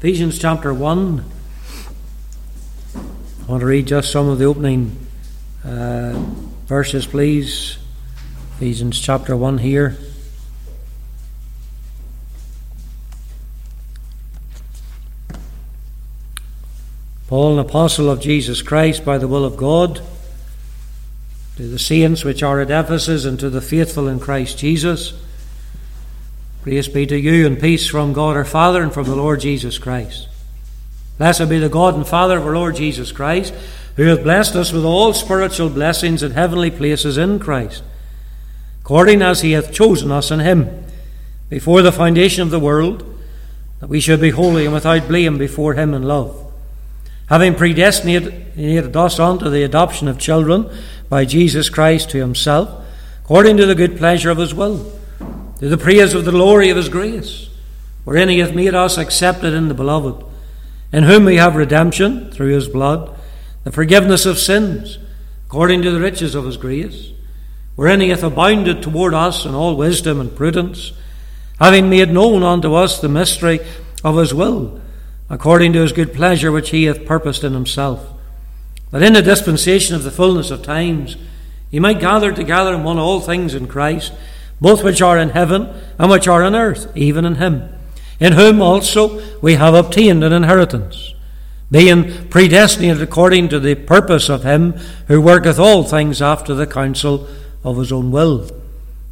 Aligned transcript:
Ephesians 0.00 0.38
chapter 0.38 0.72
1. 0.72 1.22
I 2.96 3.50
want 3.50 3.60
to 3.60 3.66
read 3.66 3.86
just 3.86 4.10
some 4.10 4.30
of 4.30 4.38
the 4.38 4.46
opening 4.46 4.96
uh, 5.62 6.18
verses, 6.64 7.06
please. 7.06 7.76
Ephesians 8.56 8.98
chapter 8.98 9.36
1 9.36 9.58
here. 9.58 9.98
Paul, 17.28 17.52
an 17.52 17.58
apostle 17.58 18.08
of 18.08 18.20
Jesus 18.20 18.62
Christ 18.62 19.04
by 19.04 19.18
the 19.18 19.28
will 19.28 19.44
of 19.44 19.58
God, 19.58 20.00
to 21.56 21.68
the 21.68 21.78
saints 21.78 22.24
which 22.24 22.42
are 22.42 22.58
at 22.60 22.70
Ephesus 22.70 23.26
and 23.26 23.38
to 23.38 23.50
the 23.50 23.60
faithful 23.60 24.08
in 24.08 24.18
Christ 24.18 24.56
Jesus 24.56 25.12
Grace 26.62 26.88
be 26.88 27.06
to 27.06 27.18
you 27.18 27.46
and 27.46 27.58
peace 27.58 27.88
from 27.88 28.12
God 28.12 28.36
our 28.36 28.44
Father 28.44 28.82
and 28.82 28.92
from 28.92 29.06
the 29.06 29.16
Lord 29.16 29.40
Jesus 29.40 29.78
Christ. 29.78 30.28
Blessed 31.16 31.48
be 31.48 31.58
the 31.58 31.70
God 31.70 31.94
and 31.94 32.06
Father 32.06 32.36
of 32.36 32.46
our 32.46 32.54
Lord 32.54 32.76
Jesus 32.76 33.12
Christ, 33.12 33.54
who 33.96 34.04
hath 34.04 34.22
blessed 34.22 34.54
us 34.56 34.70
with 34.70 34.84
all 34.84 35.14
spiritual 35.14 35.70
blessings 35.70 36.22
in 36.22 36.32
heavenly 36.32 36.70
places 36.70 37.16
in 37.16 37.38
Christ, 37.38 37.82
according 38.82 39.22
as 39.22 39.40
he 39.40 39.52
hath 39.52 39.72
chosen 39.72 40.10
us 40.10 40.30
in 40.30 40.40
him 40.40 40.84
before 41.48 41.80
the 41.80 41.92
foundation 41.92 42.42
of 42.42 42.50
the 42.50 42.60
world, 42.60 43.06
that 43.80 43.88
we 43.88 43.98
should 43.98 44.20
be 44.20 44.30
holy 44.30 44.66
and 44.66 44.74
without 44.74 45.08
blame 45.08 45.38
before 45.38 45.74
him 45.74 45.94
in 45.94 46.02
love. 46.02 46.52
Having 47.30 47.54
predestinated 47.54 48.94
us 48.94 49.18
unto 49.18 49.48
the 49.48 49.62
adoption 49.62 50.08
of 50.08 50.18
children 50.18 50.70
by 51.08 51.24
Jesus 51.24 51.70
Christ 51.70 52.10
to 52.10 52.18
himself, 52.18 52.84
according 53.24 53.56
to 53.56 53.64
the 53.64 53.74
good 53.74 53.96
pleasure 53.96 54.28
of 54.28 54.36
his 54.36 54.54
will 54.54 54.99
to 55.60 55.68
the 55.68 55.78
praise 55.78 56.14
of 56.14 56.24
the 56.24 56.30
glory 56.30 56.70
of 56.70 56.76
his 56.78 56.88
grace, 56.88 57.50
wherein 58.04 58.30
he 58.30 58.38
hath 58.38 58.54
made 58.54 58.74
us 58.74 58.96
accepted 58.96 59.52
in 59.52 59.68
the 59.68 59.74
beloved, 59.74 60.24
in 60.90 61.04
whom 61.04 61.26
we 61.26 61.36
have 61.36 61.54
redemption 61.54 62.30
through 62.30 62.54
his 62.54 62.66
blood, 62.66 63.14
the 63.64 63.70
forgiveness 63.70 64.24
of 64.24 64.38
sins, 64.38 64.98
according 65.46 65.82
to 65.82 65.90
the 65.90 66.00
riches 66.00 66.34
of 66.34 66.46
his 66.46 66.56
grace, 66.56 67.12
wherein 67.76 68.00
he 68.00 68.08
hath 68.08 68.22
abounded 68.22 68.82
toward 68.82 69.12
us 69.12 69.44
in 69.44 69.54
all 69.54 69.76
wisdom 69.76 70.18
and 70.18 70.34
prudence, 70.34 70.92
having 71.58 71.90
made 71.90 72.10
known 72.10 72.42
unto 72.42 72.72
us 72.72 72.98
the 72.98 73.08
mystery 73.08 73.60
of 74.02 74.16
his 74.16 74.32
will, 74.32 74.80
according 75.28 75.74
to 75.74 75.82
his 75.82 75.92
good 75.92 76.14
pleasure 76.14 76.50
which 76.50 76.70
he 76.70 76.84
hath 76.84 77.04
purposed 77.04 77.44
in 77.44 77.52
himself, 77.52 78.14
that 78.92 79.02
in 79.02 79.12
the 79.12 79.20
dispensation 79.20 79.94
of 79.94 80.04
the 80.04 80.10
fullness 80.10 80.50
of 80.50 80.62
times 80.62 81.18
he 81.70 81.78
might 81.78 82.00
gather 82.00 82.32
together 82.32 82.74
in 82.74 82.82
one 82.82 82.98
all 82.98 83.20
things 83.20 83.54
in 83.54 83.68
Christ, 83.68 84.14
both 84.60 84.84
which 84.84 85.00
are 85.00 85.18
in 85.18 85.30
heaven 85.30 85.68
and 85.98 86.10
which 86.10 86.28
are 86.28 86.42
on 86.42 86.54
earth, 86.54 86.90
even 86.94 87.24
in 87.24 87.36
him, 87.36 87.68
in 88.18 88.34
whom 88.34 88.60
also 88.60 89.22
we 89.40 89.54
have 89.54 89.74
obtained 89.74 90.22
an 90.22 90.32
inheritance, 90.32 91.14
being 91.70 92.28
predestinated 92.28 93.00
according 93.00 93.48
to 93.48 93.58
the 93.58 93.74
purpose 93.74 94.28
of 94.28 94.42
him 94.42 94.72
who 95.08 95.20
worketh 95.20 95.58
all 95.58 95.84
things 95.84 96.20
after 96.20 96.54
the 96.54 96.66
counsel 96.66 97.26
of 97.64 97.78
his 97.78 97.92
own 97.92 98.10
will, 98.10 98.50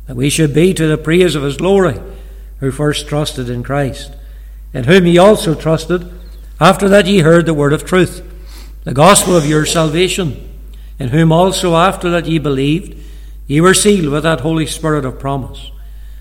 that 0.07 0.17
we 0.17 0.29
should 0.29 0.53
be 0.55 0.75
to 0.75 0.87
the 0.87 0.99
praise 0.99 1.35
of 1.35 1.43
his 1.43 1.57
glory, 1.57 1.99
who 2.61 2.71
first 2.71 3.07
trusted 3.09 3.49
in 3.49 3.63
Christ, 3.63 4.13
in 4.75 4.85
whom 4.85 5.07
ye 5.07 5.17
also 5.17 5.55
trusted, 5.55 6.11
after 6.61 6.89
that 6.89 7.07
ye 7.07 7.21
heard 7.21 7.47
the 7.47 7.55
word 7.55 7.73
of 7.73 7.85
truth, 7.85 8.23
the 8.85 8.93
gospel 8.93 9.37
of 9.37 9.47
your 9.47 9.65
salvation, 9.65 10.49
in 10.99 11.09
whom 11.09 11.31
also 11.31 11.77
after 11.77 12.11
that 12.11 12.27
ye 12.27 12.39
believed, 12.39 12.97
Ye 13.49 13.63
were 13.63 13.75
sealed 13.75 14.13
with 14.13 14.23
that 14.23 14.41
Holy 14.41 14.67
Spirit 14.67 15.07
of 15.07 15.19
promise, 15.19 15.71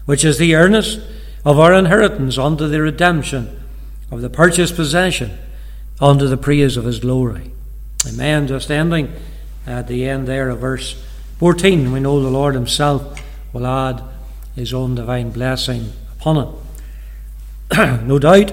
which 0.06 0.24
is 0.24 0.38
the 0.38 0.56
earnest 0.56 1.02
of 1.46 1.60
our 1.60 1.74
inheritance 1.74 2.38
unto 2.38 2.68
the 2.68 2.82
redemption 2.82 3.62
of 4.10 4.22
the 4.22 4.30
purchased 4.30 4.78
possession 4.78 5.38
unto 6.00 6.28
the 6.28 6.38
praise 6.38 6.78
of 6.78 6.86
his 6.86 7.00
glory. 7.00 7.52
Amen. 8.08 8.48
Just 8.48 8.72
ending 8.72 9.14
at 9.66 9.88
the 9.88 10.08
end 10.08 10.26
there 10.26 10.50
of 10.50 10.60
verse 10.60 11.04
14, 11.40 11.92
we 11.92 12.00
know 12.00 12.22
the 12.22 12.30
Lord 12.30 12.56
himself 12.56 13.22
will 13.52 13.68
add 13.68 14.02
his 14.56 14.74
own 14.74 14.96
divine 14.96 15.32
blessing 15.32 15.92
upon 16.18 16.38
it. 16.38 18.02
no 18.04 18.18
doubt, 18.20 18.52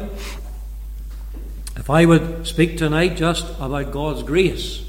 if 1.77 1.89
I 1.89 2.05
would 2.05 2.47
speak 2.47 2.77
tonight 2.77 3.17
just 3.17 3.47
about 3.61 3.93
God's 3.93 4.25
grace, 4.25 4.85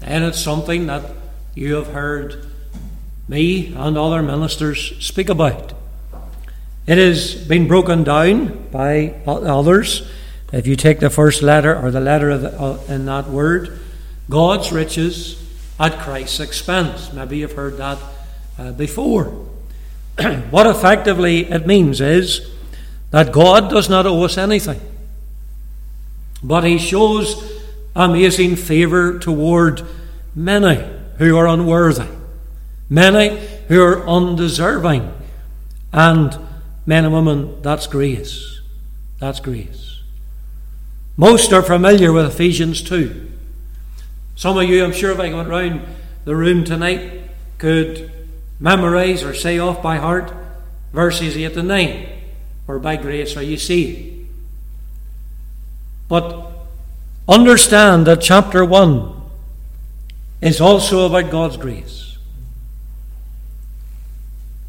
then 0.00 0.22
it's 0.22 0.40
something 0.40 0.86
that 0.86 1.10
you 1.54 1.74
have 1.74 1.88
heard 1.88 2.50
me 3.28 3.74
and 3.74 3.96
other 3.96 4.22
ministers 4.22 4.94
speak 5.04 5.28
about. 5.28 5.72
It 6.86 6.98
has 6.98 7.34
been 7.34 7.66
broken 7.66 8.04
down 8.04 8.68
by 8.70 9.14
others. 9.26 10.08
If 10.52 10.66
you 10.66 10.76
take 10.76 11.00
the 11.00 11.10
first 11.10 11.42
letter 11.42 11.74
or 11.74 11.90
the 11.90 12.00
letter 12.00 12.36
the, 12.36 12.60
uh, 12.60 12.78
in 12.88 13.06
that 13.06 13.28
word, 13.28 13.78
God's 14.28 14.70
riches 14.70 15.42
at 15.80 15.98
Christ's 15.98 16.40
expense. 16.40 17.12
Maybe 17.12 17.38
you've 17.38 17.52
heard 17.52 17.78
that 17.78 17.98
uh, 18.58 18.72
before. 18.72 19.24
what 20.50 20.66
effectively 20.66 21.46
it 21.50 21.66
means 21.66 22.00
is 22.00 22.50
that 23.10 23.32
God 23.32 23.70
does 23.70 23.88
not 23.88 24.06
owe 24.06 24.22
us 24.22 24.36
anything, 24.36 24.80
but 26.42 26.64
He 26.64 26.78
shows 26.78 27.52
amazing 27.96 28.56
favour 28.56 29.18
toward 29.18 29.82
many 30.34 30.84
who 31.18 31.36
are 31.36 31.46
unworthy 31.46 32.06
many 32.88 33.38
who 33.68 33.82
are 33.82 34.06
undeserving. 34.08 35.12
And 35.92 36.38
men 36.86 37.04
and 37.04 37.14
women, 37.14 37.62
that's 37.62 37.86
grace. 37.86 38.60
That's 39.18 39.40
grace. 39.40 40.00
Most 41.16 41.52
are 41.52 41.62
familiar 41.62 42.12
with 42.12 42.26
Ephesians 42.26 42.82
2. 42.82 43.30
Some 44.36 44.58
of 44.58 44.68
you, 44.68 44.84
I'm 44.84 44.92
sure, 44.92 45.12
if 45.12 45.20
I 45.20 45.32
went 45.32 45.48
round 45.48 45.82
the 46.24 46.34
room 46.34 46.64
tonight, 46.64 47.22
could 47.58 48.10
memorize 48.58 49.22
or 49.22 49.34
say 49.34 49.58
off 49.58 49.82
by 49.82 49.96
heart 49.96 50.32
verses 50.92 51.36
8 51.36 51.56
and 51.56 51.68
9. 51.68 52.08
For 52.66 52.78
by 52.78 52.96
grace 52.96 53.36
are 53.36 53.42
you 53.42 53.56
saved. 53.56 54.28
But 56.08 56.50
understand 57.28 58.06
that 58.06 58.20
chapter 58.20 58.64
1 58.64 59.22
is 60.40 60.60
also 60.60 61.06
about 61.06 61.30
God's 61.30 61.56
grace. 61.56 62.13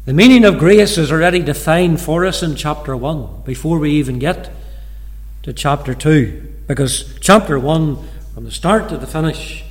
The 0.06 0.14
meaning 0.14 0.44
of 0.44 0.58
grace 0.58 0.98
is 0.98 1.10
already 1.10 1.40
defined 1.40 2.00
for 2.00 2.24
us 2.24 2.40
in 2.40 2.54
chapter 2.54 2.96
1 2.96 3.42
before 3.44 3.80
we 3.80 3.90
even 3.94 4.20
get 4.20 4.52
to 5.42 5.52
chapter 5.52 5.94
2. 5.94 6.58
Because 6.68 7.18
chapter 7.18 7.58
1, 7.58 8.08
from 8.32 8.44
the 8.44 8.52
start 8.52 8.88
to 8.90 8.98
the 8.98 9.08
finish, 9.08 9.64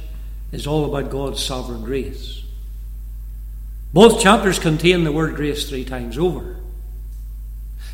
is 0.51 0.68
all 0.68 0.94
about 0.94 1.09
God's 1.09 1.41
sovereign 1.41 1.85
grace. 1.85 2.44
Both 3.94 4.22
chapters 4.22 4.59
contain 4.59 5.06
the 5.06 5.12
word 5.13 5.38
grace 5.38 5.69
three 5.69 5.85
times 5.85 6.18
over. 6.18 6.57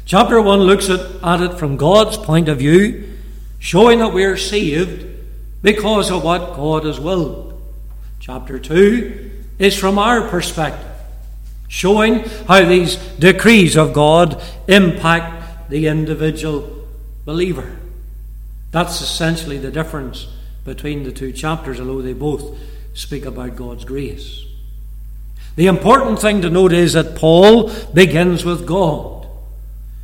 Chapter 0.06 0.41
1 0.41 0.62
looks 0.62 0.90
at, 0.90 1.00
at 1.24 1.41
it 1.41 1.59
from 1.59 1.78
God's 1.78 2.18
point 2.18 2.50
of 2.50 2.57
view, 2.57 3.07
showing 3.59 4.00
that 4.00 4.13
we 4.13 4.25
are 4.25 4.35
saved 4.35 5.06
because 5.62 6.09
of 6.09 6.24
what 6.24 6.56
God 6.56 6.85
has 6.85 7.00
willed. 7.00 7.62
Chapter 8.19 8.57
2 8.57 9.30
is 9.59 9.78
from 9.78 10.00
our 10.00 10.28
perspective 10.28 10.91
showing 11.72 12.20
how 12.50 12.62
these 12.66 12.98
decrees 13.18 13.78
of 13.78 13.94
God 13.94 14.44
impact 14.68 15.70
the 15.70 15.88
individual 15.88 16.86
believer. 17.24 17.78
That's 18.72 19.00
essentially 19.00 19.58
the 19.58 19.72
difference 19.72 20.28
between 20.66 21.04
the 21.04 21.14
two 21.14 21.31
chapters, 21.31 21.80
although 21.80 22.02
they 22.02 22.12
both 22.12 22.60
speak 22.94 23.24
about 23.24 23.56
God's 23.56 23.86
grace. 23.86 24.44
The 25.56 25.68
important 25.68 26.20
thing 26.20 26.42
to 26.42 26.50
note 26.50 26.74
is 26.74 26.92
that 26.92 27.16
Paul 27.16 27.72
begins 27.94 28.44
with 28.44 28.68
God. 28.68 29.26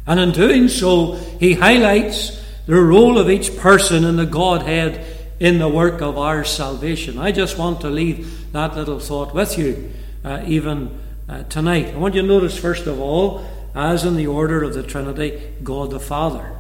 And 0.06 0.22
in 0.22 0.32
doing 0.32 0.70
so, 0.70 1.16
he 1.38 1.56
highlights 1.56 2.42
the 2.66 2.82
role 2.82 3.18
of 3.18 3.30
each 3.30 3.58
person 3.58 4.06
in 4.06 4.16
the 4.16 4.26
Godhead 4.26 5.06
in 5.38 5.60
the 5.60 5.68
work 5.68 6.02
of 6.02 6.18
our 6.18 6.46
salvation. 6.46 7.20
I 7.20 7.34
just 7.34 7.58
want 7.58 7.82
to 7.82 7.90
leave 7.90 8.54
that 8.54 8.78
little 8.78 9.00
thought 9.00 9.34
with 9.34 9.58
you, 9.58 9.92
uh, 10.24 10.44
even 10.48 10.98
uh, 11.28 11.44
tonight. 11.44 11.88
I 11.94 11.98
want 11.98 12.16
you 12.16 12.22
to 12.22 12.28
notice, 12.28 12.58
first 12.58 12.88
of 12.88 13.00
all, 13.00 13.46
as 13.76 14.06
in 14.06 14.16
the 14.16 14.28
order 14.28 14.64
of 14.64 14.74
the 14.74 14.84
Trinity, 14.84 15.42
God 15.64 15.92
the 15.92 16.00
Father. 16.00 16.56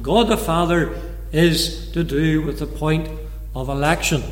God 0.00 0.28
the 0.28 0.36
Father 0.36 1.00
is 1.32 1.90
to 1.92 2.04
do 2.04 2.42
with 2.42 2.58
the 2.58 2.66
point 2.66 3.08
of 3.54 3.68
election 3.68 4.22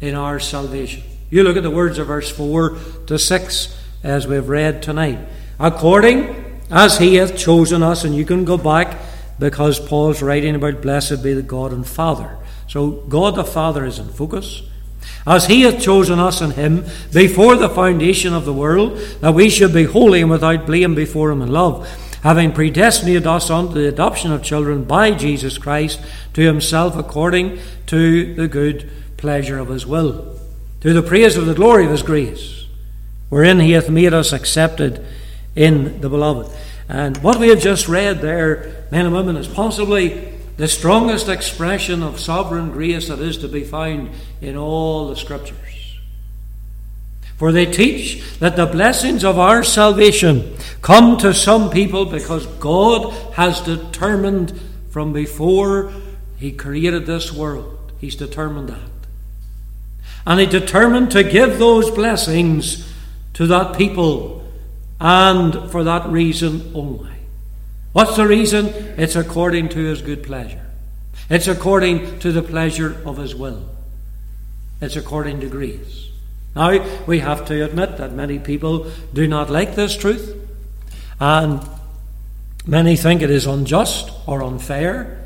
in 0.00 0.14
our 0.14 0.38
salvation. 0.40 1.02
You 1.30 1.42
look 1.42 1.56
at 1.56 1.62
the 1.62 1.70
words 1.70 1.98
of 1.98 2.06
verse 2.06 2.30
4 2.30 2.76
to 3.06 3.18
6 3.18 3.78
as 4.02 4.26
we've 4.26 4.48
read 4.48 4.82
tonight. 4.82 5.18
According 5.58 6.60
as 6.70 6.98
he 6.98 7.16
hath 7.16 7.36
chosen 7.36 7.82
us, 7.82 8.04
and 8.04 8.14
you 8.14 8.24
can 8.24 8.44
go 8.44 8.56
back 8.56 8.98
because 9.38 9.78
Paul's 9.78 10.22
writing 10.22 10.54
about 10.54 10.82
blessed 10.82 11.22
be 11.22 11.34
the 11.34 11.42
God 11.42 11.72
and 11.72 11.86
Father. 11.86 12.38
So 12.68 12.90
God 12.90 13.34
the 13.34 13.44
Father 13.44 13.84
is 13.84 13.98
in 13.98 14.08
focus 14.08 14.62
as 15.26 15.46
he 15.46 15.62
hath 15.62 15.80
chosen 15.80 16.18
us 16.18 16.40
in 16.40 16.52
him 16.52 16.84
before 17.12 17.56
the 17.56 17.68
foundation 17.68 18.34
of 18.34 18.44
the 18.44 18.52
world, 18.52 18.96
that 19.20 19.34
we 19.34 19.48
should 19.48 19.72
be 19.72 19.84
holy 19.84 20.20
and 20.20 20.30
without 20.30 20.66
blame 20.66 20.94
before 20.94 21.30
him 21.30 21.42
in 21.42 21.52
love, 21.52 21.88
having 22.22 22.52
predestinated 22.52 23.26
us 23.26 23.50
unto 23.50 23.74
the 23.74 23.88
adoption 23.88 24.32
of 24.32 24.42
children 24.42 24.84
by 24.84 25.12
Jesus 25.12 25.58
Christ 25.58 26.00
to 26.34 26.42
himself 26.42 26.96
according 26.96 27.58
to 27.86 28.34
the 28.34 28.48
good 28.48 28.90
pleasure 29.16 29.58
of 29.58 29.68
his 29.68 29.86
will, 29.86 30.38
to 30.80 30.92
the 30.92 31.02
praise 31.02 31.36
of 31.36 31.46
the 31.46 31.54
glory 31.54 31.84
of 31.84 31.90
his 31.92 32.02
grace, 32.02 32.66
wherein 33.28 33.60
he 33.60 33.72
hath 33.72 33.88
made 33.88 34.12
us 34.12 34.32
accepted 34.32 35.04
in 35.54 36.00
the 36.00 36.08
beloved. 36.08 36.52
And 36.88 37.16
what 37.18 37.38
we 37.38 37.48
have 37.48 37.60
just 37.60 37.88
read 37.88 38.20
there, 38.20 38.86
men 38.90 39.06
and 39.06 39.14
women, 39.14 39.36
is 39.36 39.48
possibly 39.48 40.31
the 40.62 40.68
strongest 40.68 41.28
expression 41.28 42.04
of 42.04 42.20
sovereign 42.20 42.70
grace 42.70 43.08
that 43.08 43.18
is 43.18 43.38
to 43.38 43.48
be 43.48 43.64
found 43.64 44.08
in 44.40 44.56
all 44.56 45.08
the 45.08 45.16
Scriptures. 45.16 45.98
For 47.36 47.50
they 47.50 47.66
teach 47.66 48.38
that 48.38 48.54
the 48.54 48.66
blessings 48.66 49.24
of 49.24 49.40
our 49.40 49.64
salvation 49.64 50.56
come 50.80 51.16
to 51.16 51.34
some 51.34 51.68
people 51.68 52.04
because 52.04 52.46
God 52.46 53.12
has 53.32 53.60
determined 53.62 54.56
from 54.90 55.12
before 55.12 55.92
He 56.36 56.52
created 56.52 57.06
this 57.06 57.32
world, 57.32 57.76
He's 57.98 58.14
determined 58.14 58.68
that. 58.68 58.90
And 60.24 60.38
He 60.38 60.46
determined 60.46 61.10
to 61.10 61.24
give 61.24 61.58
those 61.58 61.90
blessings 61.90 62.88
to 63.32 63.48
that 63.48 63.76
people, 63.76 64.48
and 65.00 65.68
for 65.72 65.82
that 65.82 66.08
reason 66.08 66.70
only. 66.72 67.11
What's 67.92 68.16
the 68.16 68.26
reason? 68.26 68.68
It's 68.96 69.16
according 69.16 69.68
to 69.70 69.78
His 69.78 70.00
good 70.00 70.22
pleasure. 70.22 70.64
It's 71.28 71.46
according 71.46 72.20
to 72.20 72.32
the 72.32 72.42
pleasure 72.42 73.00
of 73.04 73.18
His 73.18 73.34
will. 73.34 73.68
It's 74.80 74.96
according 74.96 75.40
to 75.40 75.48
grace. 75.48 76.08
Now, 76.56 77.04
we 77.06 77.20
have 77.20 77.46
to 77.46 77.64
admit 77.64 77.98
that 77.98 78.12
many 78.12 78.38
people 78.38 78.90
do 79.12 79.26
not 79.26 79.50
like 79.50 79.74
this 79.74 79.96
truth, 79.96 80.36
and 81.20 81.66
many 82.66 82.96
think 82.96 83.22
it 83.22 83.30
is 83.30 83.46
unjust 83.46 84.10
or 84.26 84.42
unfair. 84.42 85.22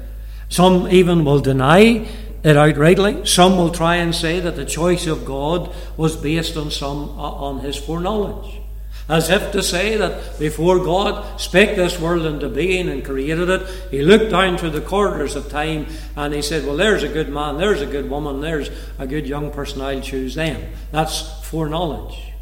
Some 0.48 0.88
even 0.88 1.24
will 1.24 1.40
deny 1.40 2.08
it 2.42 2.56
outrightly. 2.56 3.26
Some 3.26 3.56
will 3.56 3.70
try 3.70 3.96
and 3.96 4.14
say 4.14 4.38
that 4.40 4.56
the 4.56 4.64
choice 4.64 5.06
of 5.06 5.24
God 5.24 5.74
was 5.96 6.16
based 6.16 6.56
on 6.56 6.70
some 6.70 7.10
on 7.18 7.60
his 7.60 7.76
foreknowledge. 7.76 8.60
As 9.08 9.30
if 9.30 9.52
to 9.52 9.62
say 9.62 9.96
that 9.96 10.38
before 10.38 10.80
God 10.80 11.40
spake 11.40 11.76
this 11.76 12.00
world 12.00 12.26
into 12.26 12.48
being 12.48 12.88
and 12.88 13.04
created 13.04 13.48
it, 13.48 13.68
He 13.90 14.02
looked 14.02 14.30
down 14.30 14.58
through 14.58 14.70
the 14.70 14.80
corridors 14.80 15.36
of 15.36 15.48
time 15.48 15.86
and 16.16 16.34
He 16.34 16.42
said, 16.42 16.66
Well, 16.66 16.76
there's 16.76 17.04
a 17.04 17.08
good 17.08 17.28
man, 17.28 17.56
there's 17.56 17.80
a 17.80 17.86
good 17.86 18.10
woman, 18.10 18.40
there's 18.40 18.68
a 18.98 19.06
good 19.06 19.26
young 19.26 19.52
person, 19.52 19.80
I'll 19.80 20.00
choose 20.00 20.34
them. 20.34 20.72
That's 20.90 21.44
foreknowledge. 21.44 22.32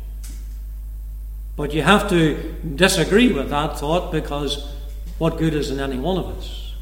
But 1.57 1.75
you 1.75 1.83
have 1.83 2.09
to 2.09 2.55
disagree 2.75 3.31
with 3.31 3.51
that 3.51 3.79
thought 3.79 4.11
because 4.11 4.73
what 5.19 5.39
good 5.39 5.55
is 5.55 5.71
in 5.71 5.81
any 5.81 5.99
one 5.99 6.17
of 6.17 6.27
us? 6.39 6.73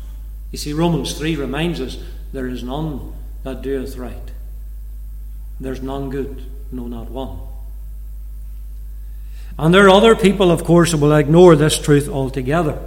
You 0.52 0.58
see, 0.58 0.72
Romans 0.72 1.18
3 1.18 1.36
reminds 1.36 1.80
us 1.80 1.98
there 2.32 2.46
is 2.46 2.62
none 2.62 3.12
that 3.42 3.62
doeth 3.62 3.96
right. 3.96 4.30
There's 5.58 5.82
none 5.82 6.08
good, 6.08 6.44
no, 6.70 6.86
not 6.86 7.10
one. 7.10 7.38
And 9.58 9.72
there 9.72 9.86
are 9.86 9.90
other 9.90 10.16
people, 10.16 10.50
of 10.50 10.64
course, 10.64 10.92
who 10.92 10.98
will 10.98 11.14
ignore 11.14 11.56
this 11.56 11.78
truth 11.78 12.08
altogether. 12.08 12.78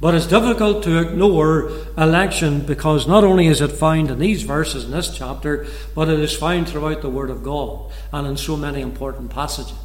But 0.00 0.16
it's 0.16 0.26
difficult 0.26 0.82
to 0.82 0.98
ignore 0.98 1.70
election 1.96 2.66
because 2.66 3.06
not 3.06 3.22
only 3.22 3.46
is 3.46 3.60
it 3.60 3.68
found 3.68 4.10
in 4.10 4.18
these 4.18 4.42
verses 4.42 4.84
in 4.84 4.90
this 4.90 5.16
chapter, 5.16 5.64
but 5.94 6.08
it 6.08 6.18
is 6.18 6.36
found 6.36 6.68
throughout 6.68 7.02
the 7.02 7.08
Word 7.08 7.30
of 7.30 7.44
God 7.44 7.92
and 8.12 8.26
in 8.26 8.36
so 8.36 8.56
many 8.56 8.80
important 8.80 9.30
passages. 9.30 9.76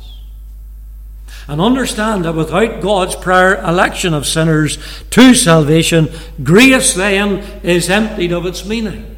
And 1.47 1.61
understand 1.61 2.25
that 2.25 2.33
without 2.33 2.81
God's 2.81 3.15
prior 3.15 3.57
election 3.63 4.15
of 4.15 4.25
sinners 4.25 4.79
to 5.11 5.35
salvation, 5.35 6.09
grace 6.43 6.95
then 6.95 7.39
is 7.61 7.87
emptied 7.89 8.31
of 8.31 8.47
its 8.47 8.65
meaning. 8.65 9.16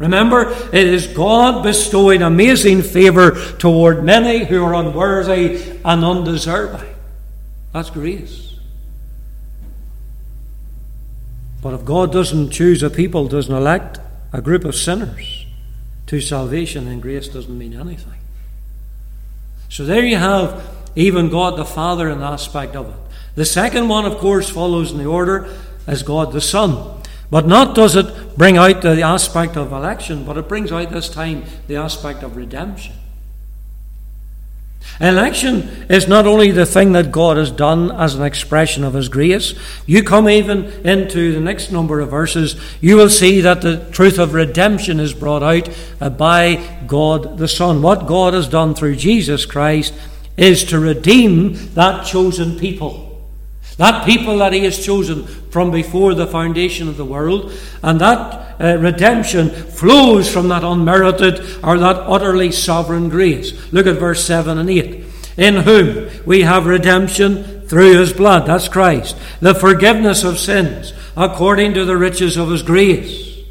Remember, 0.00 0.50
it 0.72 0.86
is 0.86 1.06
God 1.08 1.62
bestowing 1.62 2.22
amazing 2.22 2.80
favour 2.80 3.32
toward 3.58 4.02
many 4.02 4.46
who 4.46 4.64
are 4.64 4.72
unworthy 4.72 5.60
and 5.84 6.02
undeserving. 6.02 6.94
That's 7.74 7.90
grace. 7.90 8.54
But 11.62 11.74
if 11.74 11.84
God 11.84 12.10
doesn't 12.12 12.50
choose 12.50 12.82
a 12.82 12.88
people, 12.88 13.28
doesn't 13.28 13.54
elect 13.54 14.00
a 14.32 14.40
group 14.40 14.64
of 14.64 14.74
sinners 14.74 15.44
to 16.06 16.18
salvation, 16.18 16.86
then 16.86 17.00
grace 17.00 17.28
doesn't 17.28 17.56
mean 17.56 17.78
anything. 17.78 18.20
So 19.68 19.84
there 19.84 20.04
you 20.04 20.16
have 20.16 20.66
even 20.96 21.28
God 21.28 21.58
the 21.58 21.66
Father 21.66 22.08
in 22.08 22.20
the 22.20 22.24
aspect 22.24 22.74
of 22.74 22.88
it. 22.88 22.96
The 23.34 23.44
second 23.44 23.88
one, 23.88 24.06
of 24.06 24.16
course, 24.16 24.48
follows 24.48 24.92
in 24.92 24.98
the 24.98 25.04
order 25.04 25.54
as 25.86 26.02
God 26.02 26.32
the 26.32 26.40
Son. 26.40 26.99
But 27.30 27.46
not 27.46 27.76
does 27.76 27.94
it 27.94 28.36
bring 28.36 28.56
out 28.56 28.82
the 28.82 29.02
aspect 29.02 29.56
of 29.56 29.72
election, 29.72 30.24
but 30.24 30.36
it 30.36 30.48
brings 30.48 30.72
out 30.72 30.90
this 30.90 31.08
time 31.08 31.44
the 31.68 31.76
aspect 31.76 32.22
of 32.22 32.36
redemption. 32.36 32.94
Election 35.00 35.86
is 35.88 36.08
not 36.08 36.26
only 36.26 36.50
the 36.50 36.66
thing 36.66 36.92
that 36.92 37.12
God 37.12 37.36
has 37.36 37.50
done 37.50 37.90
as 37.92 38.14
an 38.14 38.22
expression 38.22 38.84
of 38.84 38.94
His 38.94 39.08
grace. 39.08 39.54
You 39.86 40.02
come 40.02 40.28
even 40.28 40.64
into 40.86 41.32
the 41.32 41.40
next 41.40 41.70
number 41.70 42.00
of 42.00 42.10
verses, 42.10 42.60
you 42.80 42.96
will 42.96 43.08
see 43.08 43.40
that 43.40 43.62
the 43.62 43.88
truth 43.92 44.18
of 44.18 44.34
redemption 44.34 45.00
is 45.00 45.14
brought 45.14 45.42
out 45.42 46.18
by 46.18 46.82
God 46.86 47.38
the 47.38 47.48
Son. 47.48 47.80
What 47.80 48.06
God 48.06 48.34
has 48.34 48.48
done 48.48 48.74
through 48.74 48.96
Jesus 48.96 49.46
Christ 49.46 49.94
is 50.36 50.64
to 50.64 50.78
redeem 50.78 51.54
that 51.74 52.04
chosen 52.04 52.58
people. 52.58 53.09
That 53.80 54.04
people 54.04 54.36
that 54.38 54.52
he 54.52 54.64
has 54.64 54.84
chosen 54.84 55.24
from 55.24 55.70
before 55.70 56.12
the 56.12 56.26
foundation 56.26 56.86
of 56.86 56.98
the 56.98 57.04
world, 57.06 57.50
and 57.82 57.98
that 57.98 58.60
uh, 58.60 58.76
redemption 58.76 59.48
flows 59.48 60.30
from 60.30 60.48
that 60.48 60.62
unmerited 60.62 61.40
or 61.64 61.78
that 61.78 61.96
utterly 61.96 62.52
sovereign 62.52 63.08
grace. 63.08 63.72
Look 63.72 63.86
at 63.86 63.96
verse 63.98 64.22
7 64.22 64.58
and 64.58 64.68
8. 64.68 65.04
In 65.38 65.56
whom 65.56 66.10
we 66.26 66.42
have 66.42 66.66
redemption 66.66 67.62
through 67.68 67.98
his 67.98 68.12
blood, 68.12 68.46
that's 68.46 68.68
Christ, 68.68 69.16
the 69.40 69.54
forgiveness 69.54 70.24
of 70.24 70.38
sins, 70.38 70.92
according 71.16 71.72
to 71.72 71.86
the 71.86 71.96
riches 71.96 72.36
of 72.36 72.50
his 72.50 72.62
grace. 72.62 73.42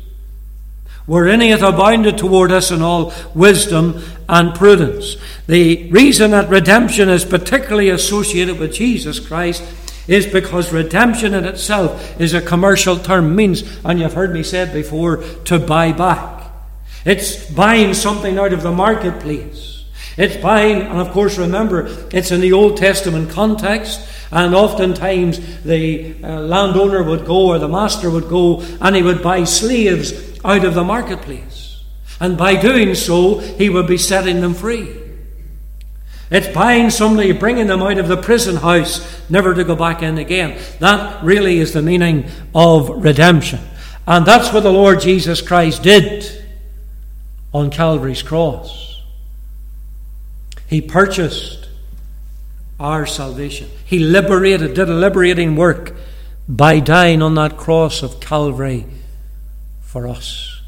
Wherein 1.07 1.41
he 1.41 1.49
hath 1.49 1.63
abounded 1.63 2.19
toward 2.19 2.51
us 2.51 2.69
in 2.69 2.83
all 2.83 3.13
wisdom 3.33 4.03
and 4.27 4.53
prudence. 4.53 5.15
The 5.47 5.89
reason 5.89 6.29
that 6.31 6.49
redemption 6.49 7.09
is 7.09 7.25
particularly 7.25 7.89
associated 7.89 8.59
with 8.59 8.75
Jesus 8.75 9.19
Christ 9.19 9.63
is 10.09 10.25
because 10.25 10.73
redemption 10.73 11.33
in 11.35 11.45
itself 11.45 12.19
is 12.19 12.33
a 12.33 12.41
commercial 12.41 12.97
term, 12.97 13.35
means, 13.35 13.63
and 13.85 13.99
you've 13.99 14.13
heard 14.13 14.33
me 14.33 14.41
say 14.41 14.63
it 14.63 14.73
before, 14.73 15.17
to 15.45 15.59
buy 15.59 15.91
back. 15.91 16.51
It's 17.05 17.49
buying 17.51 17.93
something 17.93 18.37
out 18.37 18.51
of 18.51 18.63
the 18.63 18.71
marketplace. 18.71 19.85
It's 20.17 20.35
buying, 20.35 20.81
and 20.81 20.99
of 20.99 21.11
course, 21.11 21.37
remember, 21.37 21.87
it's 22.11 22.31
in 22.31 22.41
the 22.41 22.53
Old 22.53 22.75
Testament 22.77 23.29
context, 23.29 24.01
and 24.31 24.53
oftentimes 24.53 25.63
the 25.63 26.15
uh, 26.23 26.41
landowner 26.41 27.03
would 27.03 27.25
go 27.25 27.47
or 27.47 27.59
the 27.59 27.69
master 27.69 28.09
would 28.09 28.29
go 28.29 28.61
and 28.81 28.95
he 28.95 29.01
would 29.01 29.23
buy 29.23 29.43
slaves 29.43 30.39
out 30.43 30.65
of 30.65 30.73
the 30.73 30.83
marketplace. 30.83 31.81
And 32.19 32.37
by 32.37 32.59
doing 32.59 32.95
so, 32.95 33.39
he 33.39 33.69
would 33.69 33.87
be 33.87 33.97
setting 33.97 34.41
them 34.41 34.53
free. 34.53 34.98
It's 36.31 36.47
buying 36.47 36.91
somebody, 36.91 37.31
bringing 37.31 37.67
them 37.67 37.81
out 37.81 37.97
of 37.97 38.07
the 38.07 38.17
prison 38.17 38.57
house, 38.57 39.29
never 39.29 39.53
to 39.53 39.63
go 39.63 39.75
back 39.75 40.03
in 40.03 40.17
again. 40.19 40.59
That 40.79 41.23
really 41.23 41.57
is 41.57 41.73
the 41.73 41.81
meaning 41.81 42.25
of 42.53 42.89
redemption. 43.03 43.59
And 44.05 44.25
that's 44.25 44.53
what 44.53 44.61
the 44.61 44.71
Lord 44.71 45.01
Jesus 45.01 45.41
Christ 45.41 45.81
did 45.81 46.29
on 47.51 47.71
Calvary's 47.71 48.21
cross. 48.21 49.01
He 50.67 50.81
purchased 50.81 51.67
our 52.79 53.07
salvation. 53.07 53.69
He 53.83 53.99
liberated, 53.99 54.75
did 54.75 54.87
a 54.87 54.93
liberating 54.93 55.55
work 55.55 55.95
by 56.47 56.79
dying 56.79 57.23
on 57.23 57.35
that 57.35 57.57
cross 57.57 58.03
of 58.03 58.19
Calvary 58.19 58.85
for 59.81 60.07
us 60.07 60.61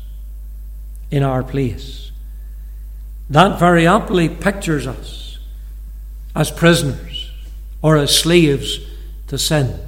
in 1.12 1.22
our 1.22 1.44
place. 1.44 2.12
That 3.30 3.60
very 3.60 3.86
aptly 3.86 4.28
pictures 4.28 4.88
us 4.88 5.31
as 6.36 6.52
prisoners 6.52 7.32
or 7.82 7.98
as 7.98 8.16
slaves 8.16 8.80
to 9.28 9.38
sin. 9.38 9.80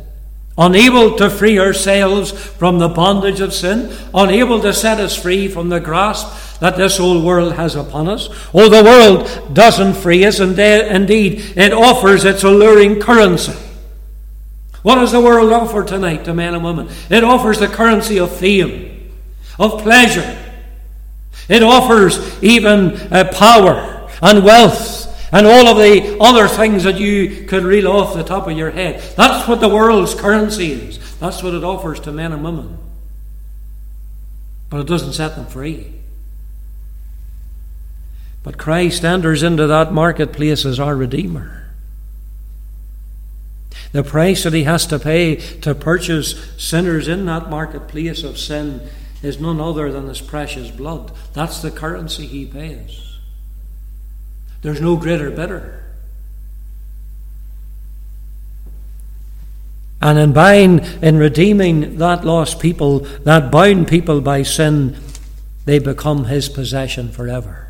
Unable 0.57 1.15
to 1.15 1.29
free 1.29 1.57
ourselves 1.57 2.31
from 2.31 2.77
the 2.77 2.87
bondage 2.87 3.39
of 3.39 3.53
sin, 3.53 3.95
unable 4.13 4.61
to 4.61 4.71
set 4.73 4.99
us 4.99 5.19
free 5.19 5.47
from 5.47 5.69
the 5.69 5.79
grasp 5.79 6.59
that 6.59 6.77
this 6.77 6.99
old 6.99 7.23
world 7.23 7.53
has 7.53 7.75
upon 7.75 8.07
us. 8.07 8.29
Oh, 8.53 8.69
the 8.69 8.83
world 8.83 9.55
doesn't 9.55 9.95
free 9.95 10.23
us, 10.25 10.39
and 10.39 10.57
indeed 10.57 11.53
it 11.55 11.73
offers 11.73 12.23
its 12.23 12.43
alluring 12.43 12.99
currency. 12.99 13.53
What 14.83 14.95
does 14.95 15.11
the 15.11 15.21
world 15.21 15.51
offer 15.51 15.83
tonight 15.83 16.25
to 16.25 16.33
men 16.33 16.53
and 16.53 16.63
women? 16.63 16.89
It 17.09 17.23
offers 17.23 17.59
the 17.59 17.67
currency 17.67 18.19
of 18.19 18.35
fame, 18.35 19.11
of 19.57 19.81
pleasure. 19.81 20.39
It 21.49 21.63
offers 21.63 22.43
even 22.43 22.91
uh, 23.11 23.31
power 23.33 24.09
and 24.21 24.43
wealth 24.43 25.02
and 25.33 25.47
all 25.47 25.67
of 25.67 25.77
the 25.77 26.15
other 26.21 26.47
things 26.47 26.83
that 26.83 26.99
you 26.99 27.45
could 27.45 27.63
reel 27.63 27.87
off 27.87 28.13
the 28.13 28.23
top 28.23 28.47
of 28.47 28.55
your 28.55 28.69
head. 28.69 29.01
That's 29.17 29.47
what 29.47 29.59
the 29.59 29.67
world's 29.67 30.13
currency 30.13 30.71
is. 30.71 31.19
That's 31.19 31.41
what 31.41 31.55
it 31.55 31.63
offers 31.63 31.99
to 32.01 32.11
men 32.11 32.31
and 32.31 32.43
women. 32.43 32.77
But 34.69 34.81
it 34.81 34.87
doesn't 34.87 35.13
set 35.13 35.35
them 35.35 35.47
free. 35.47 35.91
But 38.43 38.59
Christ 38.59 39.03
enters 39.03 39.41
into 39.41 39.65
that 39.65 39.91
marketplace 39.91 40.65
as 40.65 40.79
our 40.79 40.95
Redeemer. 40.95 41.71
The 43.91 44.03
price 44.03 44.43
that 44.43 44.53
he 44.53 44.65
has 44.65 44.85
to 44.87 44.99
pay 44.99 45.37
to 45.61 45.73
purchase 45.73 46.53
sinners 46.57 47.07
in 47.07 47.25
that 47.25 47.49
marketplace 47.49 48.23
of 48.23 48.37
sin 48.37 48.87
is 49.23 49.39
none 49.39 49.59
other 49.59 49.91
than 49.91 50.07
his 50.07 50.21
precious 50.21 50.69
blood. 50.69 51.11
That's 51.33 51.59
the 51.61 51.71
currency 51.71 52.27
he 52.27 52.45
pays. 52.45 53.12
There's 54.63 54.81
no 54.81 54.95
greater 54.95 55.29
bidder. 55.29 55.83
And 60.01 60.19
in 60.19 60.33
buying, 60.33 60.79
in 61.01 61.17
redeeming 61.17 61.97
that 61.97 62.25
lost 62.25 62.59
people, 62.59 62.99
that 63.23 63.51
bound 63.51 63.87
people 63.87 64.19
by 64.19 64.43
sin, 64.43 64.97
they 65.65 65.79
become 65.79 66.25
his 66.25 66.49
possession 66.49 67.09
forever. 67.09 67.67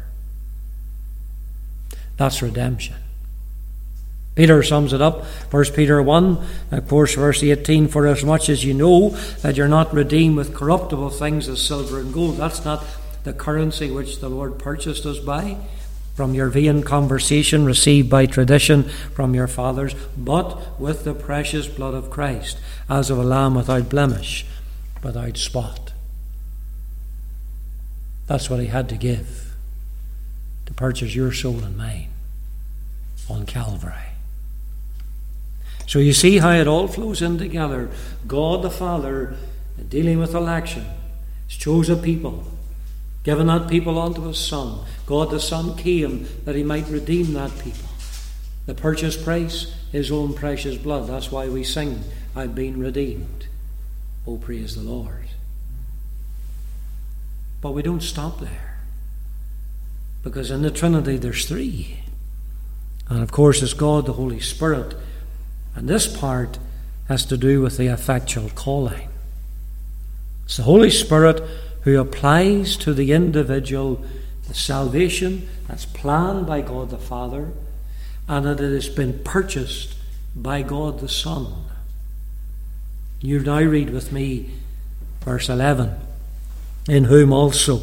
That's 2.18 2.42
redemption. 2.42 2.96
Peter 4.36 4.64
sums 4.64 4.94
it 4.94 5.02
up, 5.02 5.26
1 5.52 5.66
Peter 5.76 6.02
1, 6.02 6.46
of 6.72 6.88
course, 6.88 7.14
verse 7.14 7.44
18 7.44 7.88
For 7.88 8.08
as 8.08 8.24
much 8.24 8.50
as 8.50 8.66
you 8.66 8.74
know 8.74 9.10
that 9.42 9.56
you're 9.58 9.68
not 9.68 9.94
redeemed 9.94 10.38
with 10.38 10.56
corruptible 10.56 11.12
things 11.12 11.48
as 11.48 11.62
silver 11.62 12.00
and 12.00 12.12
gold, 12.12 12.38
that's 12.38 12.66
not 12.66 12.84
the 13.24 13.34
currency 13.34 13.92
which 13.92 14.20
the 14.20 14.30
Lord 14.30 14.58
purchased 14.58 15.06
us 15.06 15.20
by, 15.20 15.58
from 16.14 16.34
your 16.34 16.50
vain 16.50 16.84
conversation 16.84 17.66
received 17.66 18.10
by 18.10 18.26
tradition 18.26 18.84
from 19.16 19.34
your 19.34 19.48
fathers, 19.48 19.96
but 20.16 20.80
with 20.80 21.04
the 21.04 21.14
precious 21.14 21.68
blood 21.68 21.94
of 21.94 22.10
Christ, 22.10 22.58
as 22.90 23.10
of 23.10 23.18
a 23.18 23.24
lamb 23.24 23.56
without 23.56 23.90
blemish, 23.90 24.46
without 25.02 25.38
spot. 25.38 25.94
That's 28.28 28.50
what 28.50 28.60
he 28.60 28.68
had 28.68 28.90
to 28.90 28.96
give 28.96 29.54
to 30.66 30.74
purchase 30.74 31.16
your 31.16 31.32
soul 31.32 31.64
and 31.64 31.78
mine 31.78 32.10
on 33.30 33.46
Calvary. 33.46 34.14
So 35.88 36.00
you 36.00 36.14
see 36.14 36.38
how 36.38 36.52
it 36.52 36.68
all 36.68 36.88
flows 36.88 37.22
in 37.22 37.38
together. 37.38 37.90
God 38.28 38.62
the 38.62 38.70
Father 38.70 39.36
dealing 39.90 40.20
with 40.20 40.34
election, 40.34 40.86
has 41.48 41.58
chose 41.58 41.90
a 41.90 41.96
people, 41.96 42.46
given 43.24 43.48
that 43.48 43.70
people 43.70 44.00
unto 44.00 44.22
his 44.28 44.38
Son. 44.38 44.86
God 45.06 45.32
the 45.32 45.40
Son 45.40 45.76
came 45.76 46.28
that 46.46 46.56
he 46.56 46.64
might 46.64 46.88
redeem 46.88 47.34
that 47.34 47.58
people. 47.60 47.90
The 48.66 48.74
purchase 48.74 49.22
price, 49.22 49.74
his 49.92 50.12
own 50.12 50.34
precious 50.34 50.78
blood. 50.78 51.08
That's 51.08 51.32
why 51.32 51.50
we 51.50 51.64
sing, 51.64 52.04
I've 52.36 52.56
been 52.56 52.80
redeemed. 52.80 53.48
Oh, 54.26 54.38
praise 54.38 54.76
the 54.76 54.82
Lord. 54.82 55.28
But 57.62 57.72
we 57.72 57.82
don't 57.82 58.04
stop 58.04 58.40
there. 58.40 58.78
Because 60.24 60.52
in 60.52 60.62
the 60.62 60.72
Trinity 60.72 61.18
there's 61.18 61.46
three. 61.46 62.00
And 63.10 63.22
of 63.22 63.32
course, 63.32 63.62
it's 63.62 63.74
God 63.74 64.06
the 64.06 64.14
Holy 64.14 64.40
Spirit 64.40 64.96
and 65.76 65.88
this 65.88 66.08
part 66.08 66.60
has 67.08 67.26
to 67.26 67.38
do 67.38 67.62
with 67.62 67.78
the 67.78 67.88
effectual 67.88 68.50
calling. 68.50 69.10
It's 70.46 70.58
the 70.58 70.64
Holy 70.64 70.90
Spirit 70.90 71.42
who 71.84 72.00
applies 72.00 72.76
to 72.78 72.94
the 72.94 73.12
individual 73.12 74.04
the 74.48 74.54
salvation 74.54 75.48
that's 75.68 75.86
planned 75.86 76.46
by 76.46 76.62
God 76.62 76.90
the 76.90 76.98
Father 76.98 77.52
and 78.28 78.46
that 78.46 78.60
it 78.60 78.74
has 78.74 78.90
been 78.90 79.20
purchased 79.24 79.96
by 80.36 80.62
God 80.62 81.00
the 81.00 81.10
Son. 81.10 81.48
You 83.22 83.40
now 83.40 83.62
read 83.62 83.90
with 83.90 84.12
me 84.12 84.52
verse 85.22 85.50
11 85.50 85.96
In 86.88 87.06
whom 87.06 87.32
also 87.32 87.82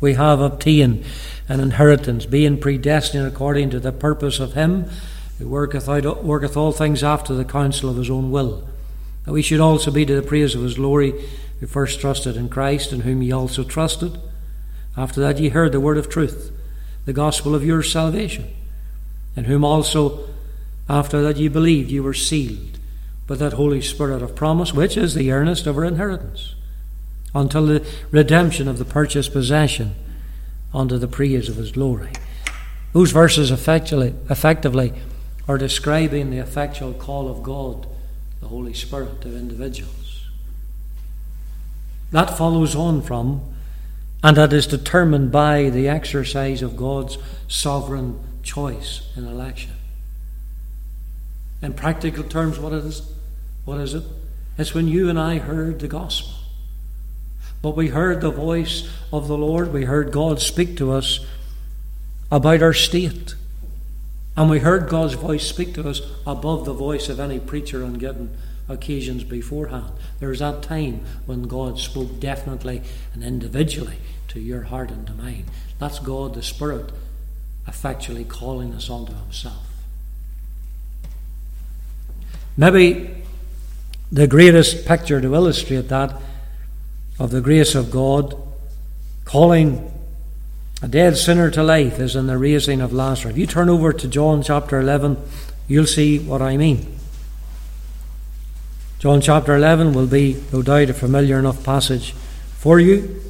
we 0.00 0.14
have 0.14 0.40
obtained 0.40 1.04
an 1.48 1.60
inheritance, 1.60 2.26
being 2.26 2.58
predestined 2.58 3.26
according 3.26 3.70
to 3.70 3.80
the 3.80 3.92
purpose 3.92 4.40
of 4.40 4.54
Him 4.54 4.88
who 5.38 5.48
worketh, 5.48 5.88
out, 5.88 6.24
worketh 6.24 6.56
all 6.56 6.72
things 6.72 7.02
after 7.02 7.34
the 7.34 7.44
counsel 7.44 7.90
of 7.90 7.96
his 7.96 8.10
own 8.10 8.30
will. 8.30 8.66
That 9.24 9.32
we 9.32 9.42
should 9.42 9.60
also 9.60 9.90
be 9.90 10.06
to 10.06 10.14
the 10.14 10.26
praise 10.26 10.54
of 10.54 10.62
his 10.62 10.74
glory, 10.74 11.14
who 11.62 11.68
first 11.68 12.00
trusted 12.00 12.36
in 12.36 12.48
Christ, 12.48 12.92
in 12.92 13.02
whom 13.02 13.22
ye 13.22 13.30
also 13.30 13.62
trusted. 13.62 14.18
After 14.96 15.20
that 15.20 15.38
ye 15.38 15.50
heard 15.50 15.70
the 15.70 15.78
word 15.78 15.96
of 15.96 16.08
truth, 16.08 16.50
the 17.04 17.12
gospel 17.12 17.54
of 17.54 17.64
your 17.64 17.84
salvation, 17.84 18.52
in 19.36 19.44
whom 19.44 19.64
also, 19.64 20.28
after 20.88 21.22
that 21.22 21.36
ye 21.36 21.46
believed, 21.46 21.88
ye 21.88 22.00
were 22.00 22.14
sealed 22.14 22.80
with 23.28 23.38
that 23.38 23.52
Holy 23.52 23.80
Spirit 23.80 24.22
of 24.22 24.34
promise, 24.34 24.74
which 24.74 24.96
is 24.96 25.14
the 25.14 25.30
earnest 25.30 25.68
of 25.68 25.78
our 25.78 25.84
inheritance, 25.84 26.56
until 27.32 27.64
the 27.66 27.86
redemption 28.10 28.66
of 28.66 28.78
the 28.78 28.84
purchased 28.84 29.32
possession 29.32 29.94
unto 30.74 30.98
the 30.98 31.06
praise 31.06 31.48
of 31.48 31.54
his 31.54 31.70
glory. 31.70 32.10
Those 32.92 33.12
verses 33.12 33.52
effectively, 33.52 34.14
effectively 34.28 34.94
or 35.46 35.58
describing 35.58 36.30
the 36.30 36.38
effectual 36.38 36.92
call 36.92 37.28
of 37.28 37.44
God, 37.44 37.86
the 38.40 38.48
Holy 38.48 38.74
Spirit, 38.74 39.20
to 39.20 39.28
individuals. 39.28 40.01
That 42.12 42.36
follows 42.36 42.76
on 42.76 43.02
from, 43.02 43.40
and 44.22 44.36
that 44.36 44.52
is 44.52 44.66
determined 44.66 45.32
by 45.32 45.70
the 45.70 45.88
exercise 45.88 46.62
of 46.62 46.76
God's 46.76 47.18
sovereign 47.48 48.20
choice 48.42 49.08
in 49.16 49.26
election. 49.26 49.72
In 51.60 51.74
practical 51.74 52.24
terms, 52.24 52.58
what 52.58 52.72
is 52.72 53.02
what 53.64 53.78
is 53.80 53.94
it? 53.94 54.04
It's 54.58 54.74
when 54.74 54.88
you 54.88 55.08
and 55.08 55.18
I 55.18 55.38
heard 55.38 55.80
the 55.80 55.88
gospel. 55.88 56.34
But 57.62 57.76
we 57.76 57.88
heard 57.88 58.20
the 58.20 58.30
voice 58.30 58.88
of 59.12 59.28
the 59.28 59.38
Lord, 59.38 59.72
we 59.72 59.84
heard 59.84 60.12
God 60.12 60.40
speak 60.40 60.76
to 60.78 60.92
us 60.92 61.24
about 62.30 62.62
our 62.62 62.72
state 62.72 63.34
and 64.36 64.48
we 64.48 64.60
heard 64.60 64.88
God's 64.88 65.14
voice 65.14 65.46
speak 65.46 65.74
to 65.74 65.88
us 65.88 66.00
above 66.26 66.64
the 66.64 66.72
voice 66.72 67.08
of 67.08 67.20
any 67.20 67.38
preacher 67.38 67.84
on 67.84 67.94
given 67.94 68.36
occasions 68.72 69.24
beforehand. 69.24 69.92
There 70.18 70.30
was 70.30 70.40
that 70.40 70.62
time 70.62 71.04
when 71.26 71.42
God 71.42 71.78
spoke 71.78 72.18
definitely 72.18 72.82
and 73.14 73.22
individually 73.22 73.98
to 74.28 74.40
your 74.40 74.62
heart 74.62 74.90
and 74.90 75.06
to 75.06 75.12
mine. 75.14 75.44
That's 75.78 75.98
God 75.98 76.34
the 76.34 76.42
Spirit 76.42 76.90
effectually 77.68 78.24
calling 78.24 78.72
us 78.74 78.90
unto 78.90 79.14
Himself. 79.14 79.66
Maybe 82.56 83.22
the 84.10 84.26
greatest 84.26 84.86
picture 84.86 85.20
to 85.20 85.34
illustrate 85.34 85.88
that 85.88 86.20
of 87.18 87.30
the 87.30 87.40
grace 87.40 87.74
of 87.74 87.90
God 87.90 88.36
calling 89.24 89.90
a 90.82 90.88
dead 90.88 91.16
sinner 91.16 91.50
to 91.50 91.62
life 91.62 91.98
is 91.98 92.16
in 92.16 92.26
the 92.26 92.36
raising 92.36 92.80
of 92.80 92.92
Lazarus. 92.92 93.32
If 93.32 93.38
you 93.38 93.46
turn 93.46 93.68
over 93.68 93.92
to 93.92 94.08
John 94.08 94.42
chapter 94.42 94.80
11, 94.80 95.16
you'll 95.68 95.86
see 95.86 96.18
what 96.18 96.42
I 96.42 96.56
mean. 96.56 96.98
John 99.02 99.20
chapter 99.20 99.56
11 99.56 99.94
will 99.94 100.06
be, 100.06 100.40
no 100.52 100.62
doubt, 100.62 100.88
a 100.88 100.94
familiar 100.94 101.36
enough 101.36 101.64
passage 101.64 102.12
for 102.58 102.78
you. 102.78 103.20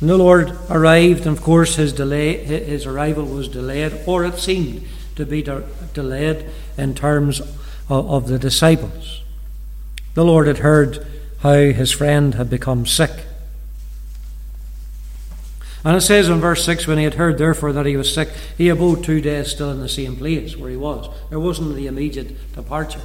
And 0.00 0.08
the 0.08 0.16
Lord 0.16 0.56
arrived, 0.70 1.26
and 1.26 1.36
of 1.36 1.42
course, 1.42 1.76
his, 1.76 1.92
delay, 1.92 2.42
his 2.42 2.86
arrival 2.86 3.26
was 3.26 3.48
delayed, 3.48 3.92
or 4.06 4.24
it 4.24 4.38
seemed 4.38 4.88
to 5.16 5.26
be 5.26 5.42
de- 5.42 5.62
delayed 5.92 6.46
in 6.78 6.94
terms 6.94 7.40
of, 7.40 7.50
of 7.90 8.28
the 8.28 8.38
disciples. 8.38 9.20
The 10.14 10.24
Lord 10.24 10.46
had 10.46 10.60
heard 10.60 11.06
how 11.40 11.52
his 11.52 11.92
friend 11.92 12.34
had 12.36 12.48
become 12.48 12.86
sick. 12.86 13.12
And 15.84 15.94
it 15.94 16.00
says 16.00 16.30
in 16.30 16.40
verse 16.40 16.64
6 16.64 16.86
when 16.86 16.96
he 16.96 17.04
had 17.04 17.14
heard, 17.14 17.36
therefore, 17.36 17.74
that 17.74 17.84
he 17.84 17.98
was 17.98 18.14
sick, 18.14 18.30
he 18.56 18.70
abode 18.70 19.04
two 19.04 19.20
days 19.20 19.50
still 19.50 19.70
in 19.70 19.80
the 19.80 19.86
same 19.86 20.16
place 20.16 20.56
where 20.56 20.70
he 20.70 20.78
was. 20.78 21.14
There 21.28 21.38
wasn't 21.38 21.74
the 21.74 21.86
immediate 21.86 22.54
departure. 22.54 23.02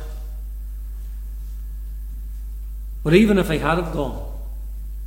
But 3.04 3.14
even 3.14 3.38
if 3.38 3.50
he 3.50 3.60
had 3.60 3.78
have 3.78 3.94
gone, 3.94 4.32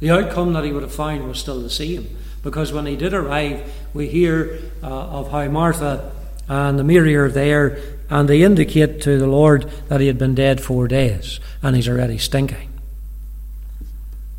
the 0.00 0.10
outcome 0.10 0.52
that 0.52 0.64
he 0.64 0.72
would 0.72 0.82
have 0.82 0.94
found 0.94 1.26
was 1.26 1.38
still 1.38 1.60
the 1.60 1.70
same. 1.70 2.16
Because 2.42 2.72
when 2.72 2.86
he 2.86 2.96
did 2.96 3.14
arrive, 3.14 3.72
we 3.94 4.08
hear 4.08 4.58
uh, 4.82 4.86
of 4.86 5.30
how 5.30 5.46
Martha 5.48 6.12
and 6.48 6.78
the 6.78 6.84
Mary 6.84 7.16
are 7.16 7.30
there, 7.30 7.78
and 8.08 8.28
they 8.28 8.42
indicate 8.42 9.00
to 9.02 9.18
the 9.18 9.26
Lord 9.26 9.68
that 9.88 10.00
he 10.00 10.06
had 10.06 10.18
been 10.18 10.34
dead 10.34 10.60
four 10.60 10.86
days, 10.86 11.40
and 11.62 11.74
he's 11.74 11.88
already 11.88 12.18
stinking. 12.18 12.70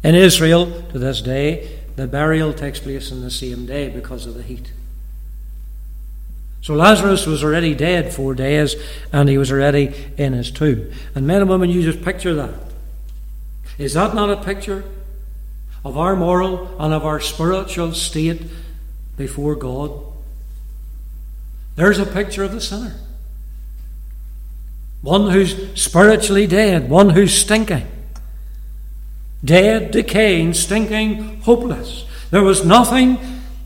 In 0.03 0.15
Israel, 0.15 0.83
to 0.91 0.99
this 0.99 1.21
day, 1.21 1.79
the 1.97 2.07
burial 2.07 2.53
takes 2.53 2.79
place 2.79 3.11
on 3.11 3.21
the 3.21 3.31
same 3.31 3.65
day 3.65 3.89
because 3.89 4.25
of 4.25 4.35
the 4.35 4.43
heat. 4.43 4.71
So 6.61 6.75
Lazarus 6.75 7.25
was 7.25 7.43
already 7.43 7.73
dead 7.73 8.13
four 8.13 8.35
days 8.35 8.75
and 9.11 9.29
he 9.29 9.37
was 9.37 9.51
already 9.51 9.95
in 10.17 10.33
his 10.33 10.51
tomb. 10.51 10.91
And 11.15 11.25
men 11.25 11.41
and 11.41 11.49
women, 11.49 11.69
you 11.69 11.81
just 11.81 12.03
picture 12.03 12.33
that. 12.35 12.53
Is 13.77 13.93
that 13.93 14.15
not 14.15 14.29
a 14.29 14.43
picture 14.43 14.83
of 15.85 15.97
our 15.97 16.15
moral 16.15 16.75
and 16.79 16.93
of 16.93 17.05
our 17.05 17.19
spiritual 17.19 17.93
state 17.93 18.41
before 19.15 19.55
God? 19.55 19.91
There's 21.75 21.99
a 21.99 22.05
picture 22.05 22.43
of 22.43 22.51
the 22.51 22.61
sinner. 22.61 22.95
One 25.01 25.29
who's 25.29 25.79
spiritually 25.79 26.47
dead, 26.47 26.89
one 26.89 27.11
who's 27.11 27.33
stinking. 27.33 27.87
Dead, 29.45 29.91
decaying, 29.91 30.55
stinking, 30.55 31.41
hopeless. 31.41 32.05
There 32.31 32.43
was 32.43 32.65
nothing 32.65 33.19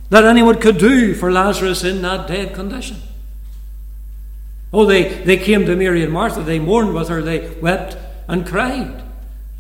that 0.10 0.26
anyone 0.26 0.60
could 0.60 0.78
do 0.78 1.14
for 1.14 1.32
Lazarus 1.32 1.86
in 1.86 2.02
that 2.02 2.28
dead 2.28 2.54
condition. 2.54 2.98
Oh, 4.74 4.86
they, 4.86 5.08
they 5.24 5.38
came 5.38 5.66
to 5.66 5.76
Mary 5.76 6.04
and 6.04 6.12
Martha, 6.12 6.42
they 6.44 6.60
mourned 6.60 6.94
with 6.94 7.08
her, 7.08 7.22
they 7.22 7.50
wept 7.62 7.98
and 8.28 8.46
cried, 8.46 9.02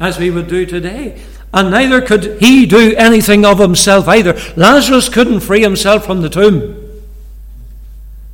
as 0.02 0.20
we 0.20 0.32
would 0.32 0.48
do 0.48 0.66
today. 0.66 1.22
And 1.54 1.70
neither 1.70 2.02
could 2.02 2.42
he 2.42 2.66
do 2.66 2.94
anything 2.98 3.46
of 3.46 3.60
himself 3.60 4.08
either. 4.08 4.34
Lazarus 4.58 5.08
couldn't 5.08 5.42
free 5.42 5.62
himself 5.62 6.06
from 6.06 6.22
the 6.22 6.30
tomb. 6.30 6.78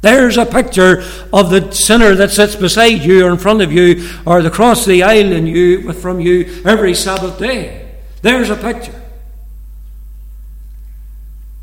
There's 0.02 0.38
a 0.38 0.46
picture 0.46 1.04
of 1.34 1.50
the 1.50 1.72
sinner 1.72 2.16
that 2.16 2.32
sits 2.32 2.56
beside 2.56 3.02
you 3.02 3.26
or 3.26 3.32
in 3.32 3.38
front 3.38 3.62
of 3.62 3.74
you 3.74 4.10
or 4.26 4.40
across 4.40 4.86
the 4.86 5.04
aisle 5.04 5.32
in 5.32 5.48
you 5.48 5.92
from 5.92 6.22
you 6.22 6.62
every 6.64 6.94
Sabbath 6.94 7.38
day. 7.38 7.96
There's 8.22 8.50
a 8.50 8.56
picture. 8.56 9.02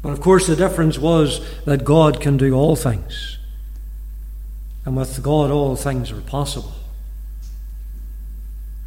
But 0.02 0.10
of 0.10 0.20
course, 0.20 0.46
the 0.46 0.56
difference 0.56 0.98
was 0.98 1.40
that 1.64 1.84
God 1.84 2.20
can 2.20 2.36
do 2.36 2.54
all 2.54 2.76
things. 2.76 3.38
And 4.84 4.96
with 4.96 5.22
God, 5.22 5.50
all 5.50 5.76
things 5.76 6.10
are 6.10 6.20
possible. 6.20 6.74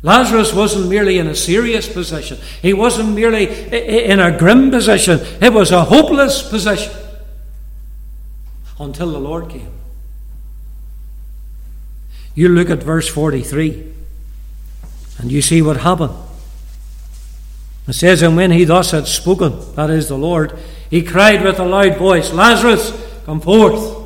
Lazarus 0.03 0.53
wasn't 0.53 0.89
merely 0.89 1.17
in 1.17 1.27
a 1.27 1.35
serious 1.35 1.91
position, 1.91 2.37
he 2.61 2.73
wasn't 2.73 3.09
merely 3.15 3.47
in 3.71 4.19
a 4.19 4.37
grim 4.37 4.69
position, 4.69 5.19
it 5.41 5.51
was 5.51 5.71
a 5.71 5.85
hopeless 5.85 6.47
position 6.47 6.93
until 8.79 9.11
the 9.11 9.19
Lord 9.19 9.49
came. 9.49 9.71
You 12.35 12.49
look 12.49 12.69
at 12.69 12.83
verse 12.83 13.07
43 13.07 13.93
and 15.17 15.31
you 15.31 15.41
see 15.41 15.63
what 15.63 15.77
happened. 15.77 16.13
It 17.87 17.93
says, 17.93 18.21
And 18.21 18.35
when 18.35 18.51
he 18.51 18.65
thus 18.65 18.91
had 18.91 19.07
spoken, 19.07 19.73
that 19.75 19.89
is 19.89 20.09
the 20.09 20.17
Lord, 20.17 20.57
he 20.89 21.01
cried 21.01 21.43
with 21.43 21.59
a 21.59 21.65
loud 21.65 21.97
voice, 21.97 22.31
Lazarus, 22.31 22.91
come 23.25 23.41
forth. 23.41 23.96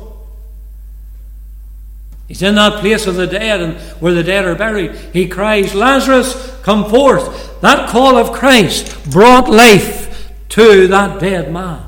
He's 2.32 2.40
in 2.40 2.54
that 2.54 2.80
place 2.80 3.06
of 3.06 3.16
the 3.16 3.26
dead 3.26 3.60
and 3.60 3.78
where 4.00 4.14
the 4.14 4.22
dead 4.22 4.46
are 4.46 4.54
buried. 4.54 4.94
He 5.12 5.28
cries, 5.28 5.74
Lazarus, 5.74 6.50
come 6.62 6.88
forth. 6.88 7.60
That 7.60 7.90
call 7.90 8.16
of 8.16 8.32
Christ 8.32 9.10
brought 9.10 9.50
life 9.50 10.32
to 10.48 10.88
that 10.88 11.20
dead 11.20 11.52
man. 11.52 11.84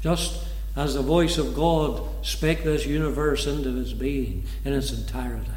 Just 0.00 0.46
as 0.76 0.94
the 0.94 1.02
voice 1.02 1.36
of 1.36 1.56
God 1.56 2.00
spake 2.24 2.62
this 2.62 2.86
universe 2.86 3.48
into 3.48 3.76
its 3.80 3.92
being 3.92 4.44
in 4.64 4.72
its 4.72 4.92
entirety. 4.92 5.50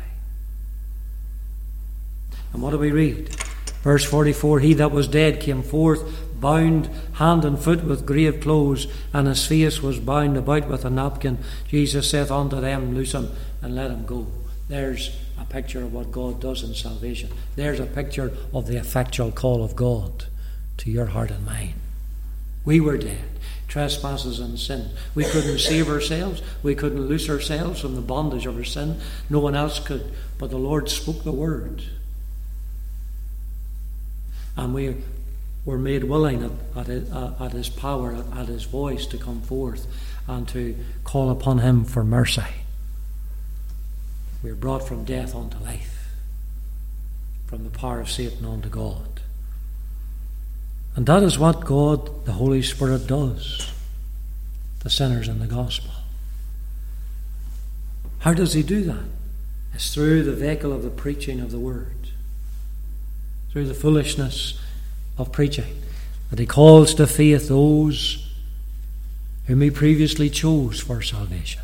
And 2.52 2.64
what 2.64 2.72
do 2.72 2.80
we 2.80 2.92
read? 2.92 3.30
Verse 3.84 4.04
44 4.04 4.60
He 4.60 4.74
that 4.74 4.90
was 4.90 5.08
dead 5.08 5.40
came 5.40 5.62
forth, 5.62 6.02
bound 6.42 6.90
hand 7.14 7.46
and 7.46 7.58
foot 7.58 7.84
with 7.84 8.06
grave 8.06 8.42
clothes, 8.42 8.88
and 9.14 9.28
his 9.28 9.46
face 9.46 9.82
was 9.82 10.00
bound 10.00 10.36
about 10.36 10.68
with 10.68 10.84
a 10.84 10.90
napkin. 10.90 11.38
Jesus 11.68 12.10
saith 12.10 12.32
unto 12.32 12.60
them, 12.60 12.94
Loose 12.94 13.14
him 13.14 13.30
and 13.62 13.76
let 13.76 13.92
him 13.92 14.06
go. 14.06 14.28
There's 14.68 15.16
a 15.40 15.46
picture 15.46 15.84
of 15.84 15.94
what 15.94 16.12
God 16.12 16.42
does 16.42 16.64
in 16.64 16.74
salvation. 16.74 17.30
There's 17.56 17.80
a 17.80 17.86
picture 17.86 18.34
of 18.54 18.68
the 18.68 18.78
effectual 18.78 19.32
call 19.32 19.64
of 19.64 19.76
God 19.76 20.26
to 20.78 20.92
your 20.92 21.08
heart 21.08 21.32
and 21.32 21.46
mind. 21.46 21.76
We 22.66 22.80
were 22.80 22.98
dead 22.98 23.32
trespasses 23.72 24.42
and 24.42 24.60
sin. 24.60 24.90
We 25.16 25.24
couldn't 25.24 25.60
save 25.60 25.88
ourselves. 25.88 26.42
We 26.62 26.76
couldn't 26.76 27.08
loose 27.08 27.30
ourselves 27.30 27.80
from 27.80 27.96
the 27.96 28.02
bondage 28.02 28.46
of 28.46 28.58
our 28.58 28.66
sin. 28.66 29.00
No 29.30 29.40
one 29.40 29.56
else 29.56 29.80
could. 29.80 30.12
But 30.38 30.50
the 30.50 30.58
Lord 30.58 30.90
spoke 30.90 31.24
the 31.24 31.32
word. 31.32 31.82
And 34.58 34.74
we 34.74 34.98
were 35.66 35.78
made 35.78 36.04
willing 36.04 36.44
at, 36.44 36.90
at, 36.90 37.12
uh, 37.12 37.34
at 37.40 37.52
His 37.52 37.70
power, 37.70 38.14
at, 38.14 38.38
at 38.38 38.48
His 38.48 38.64
voice 38.64 39.06
to 39.08 39.18
come 39.18 39.42
forth 39.42 39.88
and 40.28 40.48
to 40.50 40.76
call 41.04 41.30
upon 41.30 41.60
Him 41.60 41.86
for 41.86 42.04
mercy. 42.04 42.42
We 44.44 44.50
are 44.50 44.56
brought 44.56 44.88
from 44.88 45.04
death 45.04 45.36
unto 45.36 45.58
life, 45.60 46.08
from 47.46 47.64
the 47.64 47.70
power 47.70 48.00
of 48.00 48.10
Satan 48.10 48.46
unto 48.46 48.70
God. 48.70 49.22
And 50.96 51.06
that 51.06 51.24
is 51.24 51.38
what 51.38 51.64
God, 51.64 52.26
the 52.26 52.34
Holy 52.34 52.62
Spirit, 52.62 53.08
does 53.08 53.72
the 54.80 54.90
sinners 54.90 55.28
in 55.28 55.40
the 55.40 55.48
gospel. 55.48 55.92
How 58.20 58.34
does 58.34 58.54
He 58.54 58.64
do 58.64 58.84
that? 58.86 59.06
It's 59.74 59.94
through 59.94 60.24
the 60.24 60.34
vehicle 60.34 60.74
of 60.74 60.84
the 60.84 60.90
preaching 60.90 61.40
of 61.40 61.52
the 61.52 61.60
Word, 61.60 62.10
through 63.52 63.68
the 63.68 63.74
foolishness 63.74 64.60
of 65.18 65.32
preaching, 65.32 65.82
that 66.30 66.40
He 66.40 66.46
calls 66.46 66.94
to 66.96 67.08
faith 67.08 67.48
those 67.48 68.30
whom 69.48 69.62
He 69.62 69.70
previously 69.70 70.30
chose 70.30 70.80
for 70.80 71.02
salvation, 71.02 71.62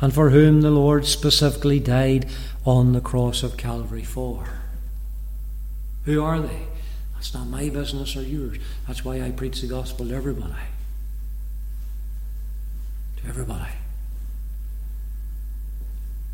and 0.00 0.12
for 0.12 0.30
whom 0.30 0.60
the 0.60 0.70
Lord 0.70 1.06
specifically 1.06 1.80
died 1.80 2.26
on 2.64 2.92
the 2.92 3.00
cross 3.00 3.42
of 3.42 3.56
Calvary 3.56 4.04
for. 4.04 4.48
Who 6.04 6.22
are 6.22 6.40
they? 6.40 6.66
That's 7.14 7.34
not 7.34 7.48
my 7.48 7.68
business 7.68 8.14
or 8.16 8.22
yours. 8.22 8.58
That's 8.86 9.04
why 9.04 9.20
I 9.20 9.30
preach 9.30 9.60
the 9.60 9.66
gospel 9.66 10.08
to 10.08 10.14
everybody. 10.14 10.52
To 13.22 13.28
everybody. 13.28 13.72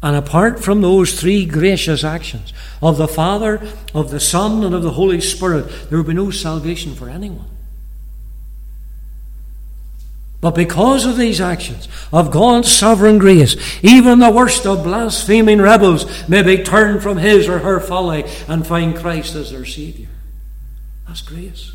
And 0.02 0.16
apart 0.16 0.62
from 0.62 0.80
those 0.80 1.18
three 1.20 1.46
gracious 1.46 2.02
actions 2.02 2.52
of 2.82 2.96
the 2.96 3.06
Father, 3.06 3.66
of 3.94 4.10
the 4.10 4.18
Son, 4.18 4.64
and 4.64 4.74
of 4.74 4.82
the 4.82 4.90
Holy 4.90 5.20
Spirit, 5.20 5.88
there 5.88 5.98
would 5.98 6.08
be 6.08 6.14
no 6.14 6.30
salvation 6.30 6.94
for 6.94 7.08
anyone. 7.08 7.48
But 10.40 10.56
because 10.56 11.06
of 11.06 11.16
these 11.16 11.40
actions 11.40 11.86
of 12.12 12.32
God's 12.32 12.70
sovereign 12.70 13.18
grace, 13.18 13.56
even 13.80 14.18
the 14.18 14.32
worst 14.32 14.66
of 14.66 14.82
blaspheming 14.82 15.60
rebels 15.60 16.28
may 16.28 16.42
be 16.42 16.64
turned 16.64 17.00
from 17.00 17.18
his 17.18 17.48
or 17.48 17.60
her 17.60 17.78
folly 17.78 18.24
and 18.48 18.66
find 18.66 18.96
Christ 18.96 19.36
as 19.36 19.52
their 19.52 19.64
Saviour. 19.64 20.08
That's 21.06 21.22
grace. 21.22 21.72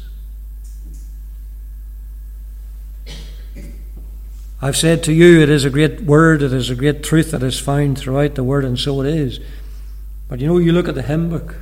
I've 4.61 4.77
said 4.77 5.03
to 5.03 5.13
you, 5.13 5.41
it 5.41 5.49
is 5.49 5.65
a 5.65 5.69
great 5.69 6.01
word, 6.01 6.41
it 6.41 6.51
is 6.51 6.69
a 6.69 6.75
great 6.75 7.03
truth 7.03 7.31
that 7.31 7.43
is 7.43 7.59
found 7.59 7.97
throughout 7.97 8.35
the 8.35 8.43
word, 8.43 8.65
and 8.65 8.77
so 8.77 9.01
it 9.01 9.07
is. 9.07 9.39
But 10.27 10.39
you 10.39 10.47
know, 10.47 10.57
you 10.57 10.71
look 10.71 10.87
at 10.87 10.95
the 10.95 11.03
hymn 11.03 11.29
book, 11.29 11.55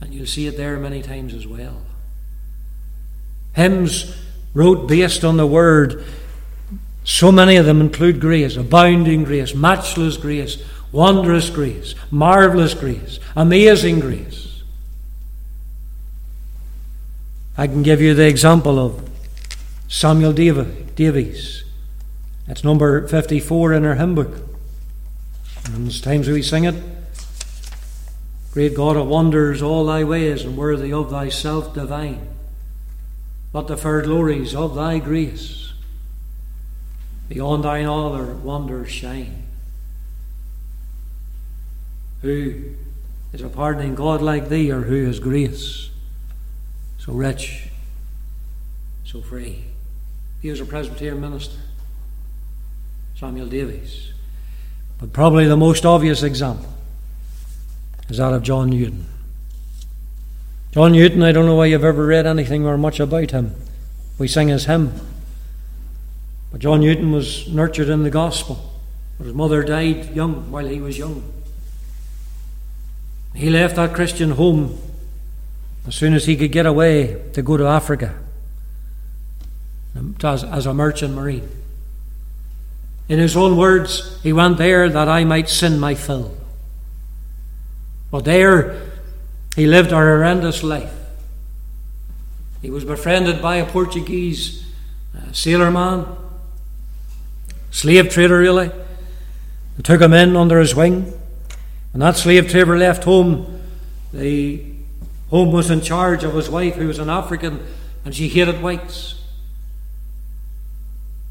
and 0.00 0.14
you'll 0.14 0.26
see 0.26 0.46
it 0.46 0.56
there 0.56 0.78
many 0.78 1.02
times 1.02 1.34
as 1.34 1.46
well. 1.46 1.82
Hymns 3.54 4.16
wrote 4.54 4.86
based 4.86 5.24
on 5.24 5.36
the 5.36 5.46
word, 5.46 6.04
so 7.02 7.32
many 7.32 7.56
of 7.56 7.66
them 7.66 7.80
include 7.80 8.20
grace, 8.20 8.56
abounding 8.56 9.24
grace, 9.24 9.52
matchless 9.52 10.16
grace, 10.16 10.62
wondrous 10.92 11.50
grace, 11.50 11.94
marvelous 12.10 12.74
grace, 12.74 13.18
amazing 13.34 13.98
grace. 13.98 14.62
I 17.56 17.66
can 17.66 17.82
give 17.82 18.00
you 18.00 18.14
the 18.14 18.28
example 18.28 18.78
of 18.78 19.07
Samuel 19.88 20.32
Davies. 20.32 21.64
It's 22.46 22.62
number 22.62 23.06
54 23.08 23.72
in 23.72 23.84
our 23.84 23.94
hymn 23.96 24.14
book. 24.14 24.34
And 25.66 25.84
there's 25.84 26.00
times 26.00 26.28
we 26.28 26.42
sing 26.42 26.64
it. 26.64 26.76
Great 28.52 28.74
God 28.74 28.96
of 28.96 29.08
wonders, 29.08 29.60
all 29.60 29.84
thy 29.84 30.04
ways, 30.04 30.44
and 30.44 30.56
worthy 30.56 30.92
of 30.92 31.10
thyself 31.10 31.74
divine. 31.74 32.28
But 33.52 33.66
the 33.66 33.76
fair 33.76 34.02
glories 34.02 34.54
of 34.54 34.74
thy 34.74 34.98
grace 34.98 35.72
beyond 37.28 37.64
thine 37.64 37.86
other 37.86 38.34
wonders 38.34 38.90
shine. 38.90 39.42
Who 42.22 42.74
is 43.32 43.42
a 43.42 43.48
pardoning 43.48 43.94
God 43.94 44.22
like 44.22 44.48
thee, 44.48 44.70
or 44.70 44.82
who 44.82 45.08
is 45.08 45.20
grace? 45.20 45.88
so 47.08 47.14
rich, 47.14 47.68
so 49.02 49.22
free. 49.22 49.64
He 50.40 50.50
was 50.50 50.60
a 50.60 50.64
Presbyterian 50.64 51.20
minister, 51.20 51.56
Samuel 53.16 53.48
Davies. 53.48 54.12
But 55.00 55.12
probably 55.12 55.46
the 55.46 55.56
most 55.56 55.84
obvious 55.84 56.22
example 56.22 56.72
is 58.08 58.18
that 58.18 58.32
of 58.32 58.42
John 58.42 58.70
Newton. 58.70 59.06
John 60.72 60.92
Newton, 60.92 61.22
I 61.22 61.32
don't 61.32 61.46
know 61.46 61.56
why 61.56 61.66
you've 61.66 61.84
ever 61.84 62.06
read 62.06 62.26
anything 62.26 62.64
or 62.64 62.78
much 62.78 63.00
about 63.00 63.32
him. 63.32 63.54
We 64.18 64.28
sing 64.28 64.48
his 64.48 64.66
hymn. 64.66 64.92
But 66.52 66.60
John 66.60 66.80
Newton 66.80 67.12
was 67.12 67.48
nurtured 67.48 67.88
in 67.88 68.04
the 68.04 68.10
gospel. 68.10 68.72
But 69.18 69.26
his 69.26 69.34
mother 69.34 69.62
died 69.62 70.14
young 70.14 70.50
while 70.50 70.66
he 70.66 70.80
was 70.80 70.98
young. 70.98 71.32
He 73.34 73.50
left 73.50 73.76
that 73.76 73.92
Christian 73.92 74.32
home 74.32 74.78
as 75.86 75.94
soon 75.94 76.14
as 76.14 76.26
he 76.26 76.36
could 76.36 76.52
get 76.52 76.66
away 76.66 77.22
to 77.32 77.42
go 77.42 77.56
to 77.56 77.66
Africa 77.66 78.14
as, 80.22 80.66
a 80.66 80.74
merchant 80.74 81.14
marine. 81.14 81.48
In 83.08 83.18
his 83.18 83.36
own 83.36 83.56
words, 83.56 84.20
he 84.22 84.32
went 84.32 84.58
there 84.58 84.88
that 84.88 85.08
I 85.08 85.24
might 85.24 85.48
sin 85.48 85.80
my 85.80 85.94
fill. 85.94 86.36
But 88.10 88.24
there 88.24 88.82
he 89.56 89.66
lived 89.66 89.92
a 89.92 89.96
horrendous 89.96 90.62
life. 90.62 90.92
He 92.62 92.70
was 92.70 92.84
befriended 92.84 93.40
by 93.40 93.56
a 93.56 93.66
Portuguese 93.66 94.64
uh, 95.16 95.32
sailor 95.32 95.70
man, 95.70 96.06
slave 97.70 98.10
trader 98.10 98.38
really, 98.38 98.70
and 99.76 99.84
took 99.84 100.00
him 100.00 100.12
in 100.12 100.36
under 100.36 100.58
his 100.58 100.74
wing. 100.74 101.12
And 101.92 102.02
that 102.02 102.16
slave 102.16 102.50
trader 102.50 102.76
left 102.76 103.04
home. 103.04 103.60
The 104.12 104.64
home 105.30 105.52
was 105.52 105.70
in 105.70 105.80
charge 105.80 106.24
of 106.24 106.34
his 106.34 106.48
wife, 106.48 106.74
who 106.74 106.88
was 106.88 106.98
an 106.98 107.10
African, 107.10 107.66
and 108.04 108.14
she 108.14 108.28
hated 108.28 108.62
whites. 108.62 109.17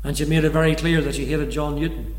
And 0.07 0.17
she 0.17 0.23
made 0.23 0.45
it 0.45 0.51
very 0.51 0.73
clear 0.73 1.01
that 1.01 1.15
she 1.15 1.25
hated 1.25 1.51
John 1.51 1.75
Newton. 1.75 2.15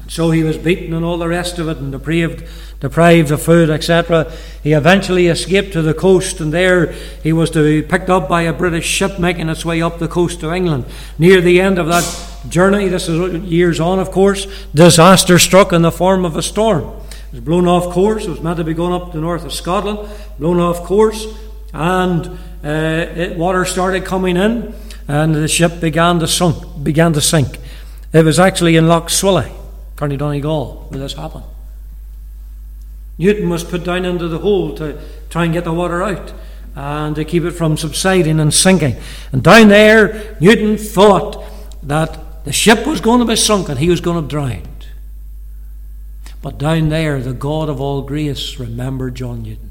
And 0.00 0.10
so 0.10 0.32
he 0.32 0.42
was 0.42 0.58
beaten 0.58 0.92
and 0.92 1.04
all 1.04 1.18
the 1.18 1.28
rest 1.28 1.60
of 1.60 1.68
it, 1.68 1.76
and 1.76 1.92
deprived, 1.92 2.42
deprived 2.80 3.30
of 3.30 3.40
food, 3.40 3.70
etc. 3.70 4.32
He 4.60 4.72
eventually 4.72 5.28
escaped 5.28 5.72
to 5.74 5.82
the 5.82 5.94
coast, 5.94 6.40
and 6.40 6.52
there 6.52 6.90
he 7.22 7.32
was 7.32 7.50
to 7.50 7.62
be 7.62 7.80
picked 7.80 8.10
up 8.10 8.28
by 8.28 8.42
a 8.42 8.52
British 8.52 8.86
ship 8.86 9.20
making 9.20 9.48
its 9.48 9.64
way 9.64 9.80
up 9.80 10.00
the 10.00 10.08
coast 10.08 10.40
to 10.40 10.52
England. 10.52 10.86
Near 11.16 11.40
the 11.40 11.60
end 11.60 11.78
of 11.78 11.86
that 11.86 12.02
journey, 12.48 12.88
this 12.88 13.08
is 13.08 13.44
years 13.44 13.78
on, 13.78 14.00
of 14.00 14.10
course, 14.10 14.48
disaster 14.74 15.38
struck 15.38 15.72
in 15.72 15.82
the 15.82 15.92
form 15.92 16.24
of 16.24 16.36
a 16.36 16.42
storm. 16.42 16.82
It 17.28 17.34
was 17.34 17.40
blown 17.40 17.68
off 17.68 17.92
course. 17.92 18.24
It 18.24 18.30
was 18.30 18.40
meant 18.40 18.56
to 18.56 18.64
be 18.64 18.74
going 18.74 19.00
up 19.00 19.12
the 19.12 19.20
north 19.20 19.44
of 19.44 19.52
Scotland, 19.52 20.08
blown 20.40 20.58
off 20.58 20.82
course, 20.82 21.24
and 21.72 22.26
uh, 22.64 22.68
it, 23.14 23.36
water 23.36 23.64
started 23.64 24.04
coming 24.04 24.36
in, 24.36 24.74
and 25.08 25.34
the 25.34 25.48
ship 25.48 25.80
began 25.80 26.18
to 26.20 26.26
sunk, 26.26 26.82
began 26.82 27.12
to 27.12 27.20
sink. 27.20 27.58
It 28.12 28.24
was 28.24 28.38
actually 28.38 28.76
in 28.76 28.88
Lough 28.88 29.08
Swilly, 29.08 29.52
County 29.96 30.16
Donegal, 30.16 30.86
where 30.88 31.00
this 31.00 31.14
happened. 31.14 31.44
Newton 33.18 33.48
was 33.48 33.64
put 33.64 33.84
down 33.84 34.04
into 34.04 34.28
the 34.28 34.38
hole 34.38 34.74
to 34.76 35.00
try 35.30 35.44
and 35.44 35.52
get 35.52 35.64
the 35.64 35.72
water 35.72 36.02
out 36.02 36.32
and 36.74 37.16
to 37.16 37.24
keep 37.24 37.44
it 37.44 37.52
from 37.52 37.76
subsiding 37.76 38.38
and 38.38 38.52
sinking. 38.52 38.96
And 39.32 39.42
down 39.42 39.68
there, 39.68 40.36
Newton 40.40 40.76
thought 40.76 41.42
that 41.82 42.44
the 42.44 42.52
ship 42.52 42.86
was 42.86 43.00
going 43.00 43.20
to 43.20 43.26
be 43.26 43.36
sunk 43.36 43.68
and 43.68 43.78
he 43.78 43.88
was 43.88 44.00
going 44.00 44.22
to 44.22 44.28
drown. 44.28 44.62
But 46.42 46.58
down 46.58 46.90
there, 46.90 47.20
the 47.20 47.32
God 47.32 47.68
of 47.68 47.80
all 47.80 48.02
grace 48.02 48.60
remembered 48.60 49.16
John 49.16 49.42
Newton. 49.42 49.65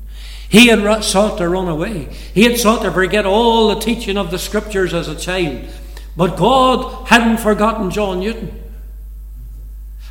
He 0.55 0.67
had 0.67 1.03
sought 1.03 1.37
to 1.39 1.49
run 1.49 1.67
away. 1.67 2.07
He 2.33 2.43
had 2.43 2.57
sought 2.57 2.83
to 2.83 2.91
forget 2.93 3.25
all 3.25 3.67
the 3.67 3.81
teaching 3.81 4.15
of 4.15 4.31
the 4.31 4.39
scriptures 4.39 4.93
as 4.93 5.09
a 5.09 5.15
child. 5.15 5.67
But 6.15 6.37
God 6.37 7.09
hadn't 7.09 7.41
forgotten 7.41 7.91
John 7.91 8.21
Newton. 8.21 8.63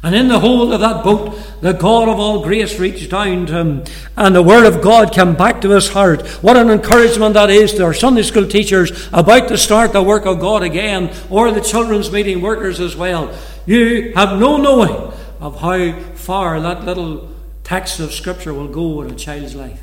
And 0.03 0.15
in 0.15 0.29
the 0.29 0.41
hold 0.41 0.75
of 0.75 0.81
that 0.81 1.03
boat, 1.03 1.35
the 1.63 1.73
God 1.73 2.11
of 2.11 2.21
all 2.21 2.43
grace 2.43 2.79
reached 2.79 3.11
down 3.11 3.47
to 3.47 3.55
him, 3.55 3.85
and 4.19 4.37
the 4.37 4.43
Word 4.43 4.67
of 4.67 4.83
God 4.83 5.15
came 5.15 5.35
back 5.35 5.63
to 5.63 5.71
his 5.71 5.89
heart. 5.89 6.27
What 6.43 6.59
an 6.59 6.69
encouragement 6.69 7.33
that 7.33 7.49
is 7.49 7.73
to 7.77 7.85
our 7.85 7.95
Sunday 7.95 8.21
school 8.21 8.47
teachers 8.47 9.09
about 9.15 9.49
to 9.49 9.57
start 9.57 9.95
the 9.95 10.03
work 10.03 10.27
of 10.27 10.41
God 10.41 10.63
again, 10.63 11.11
or 11.31 11.53
the 11.53 11.63
children's 11.63 12.13
meeting 12.13 12.43
workers 12.43 12.81
as 12.81 12.95
well. 12.95 13.35
You 13.65 14.13
have 14.15 14.39
no 14.39 14.59
knowing 14.59 15.11
of 15.41 15.59
how 15.63 15.99
far 16.17 16.61
that 16.61 16.85
little 16.85 17.31
text 17.63 17.99
of 17.99 18.13
Scripture 18.13 18.53
will 18.53 18.69
go 18.69 19.01
in 19.01 19.11
a 19.11 19.15
child's 19.15 19.55
life. 19.55 19.81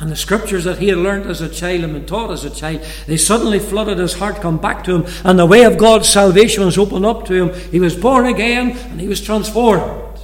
And 0.00 0.10
the 0.10 0.16
scriptures 0.16 0.64
that 0.64 0.78
he 0.78 0.88
had 0.88 0.96
learnt 0.96 1.26
as 1.26 1.42
a 1.42 1.48
child 1.48 1.84
and 1.84 1.92
been 1.92 2.06
taught 2.06 2.30
as 2.30 2.42
a 2.42 2.50
child, 2.50 2.80
they 3.06 3.18
suddenly 3.18 3.58
flooded 3.58 3.98
his 3.98 4.14
heart, 4.14 4.36
come 4.36 4.56
back 4.56 4.82
to 4.84 4.96
him, 4.96 5.14
and 5.24 5.38
the 5.38 5.44
way 5.44 5.64
of 5.64 5.76
God's 5.76 6.08
salvation 6.08 6.64
was 6.64 6.78
opened 6.78 7.04
up 7.04 7.26
to 7.26 7.34
him. 7.34 7.70
He 7.70 7.80
was 7.80 7.94
born 7.94 8.24
again 8.24 8.70
and 8.70 8.98
he 8.98 9.08
was 9.08 9.20
transformed. 9.20 10.18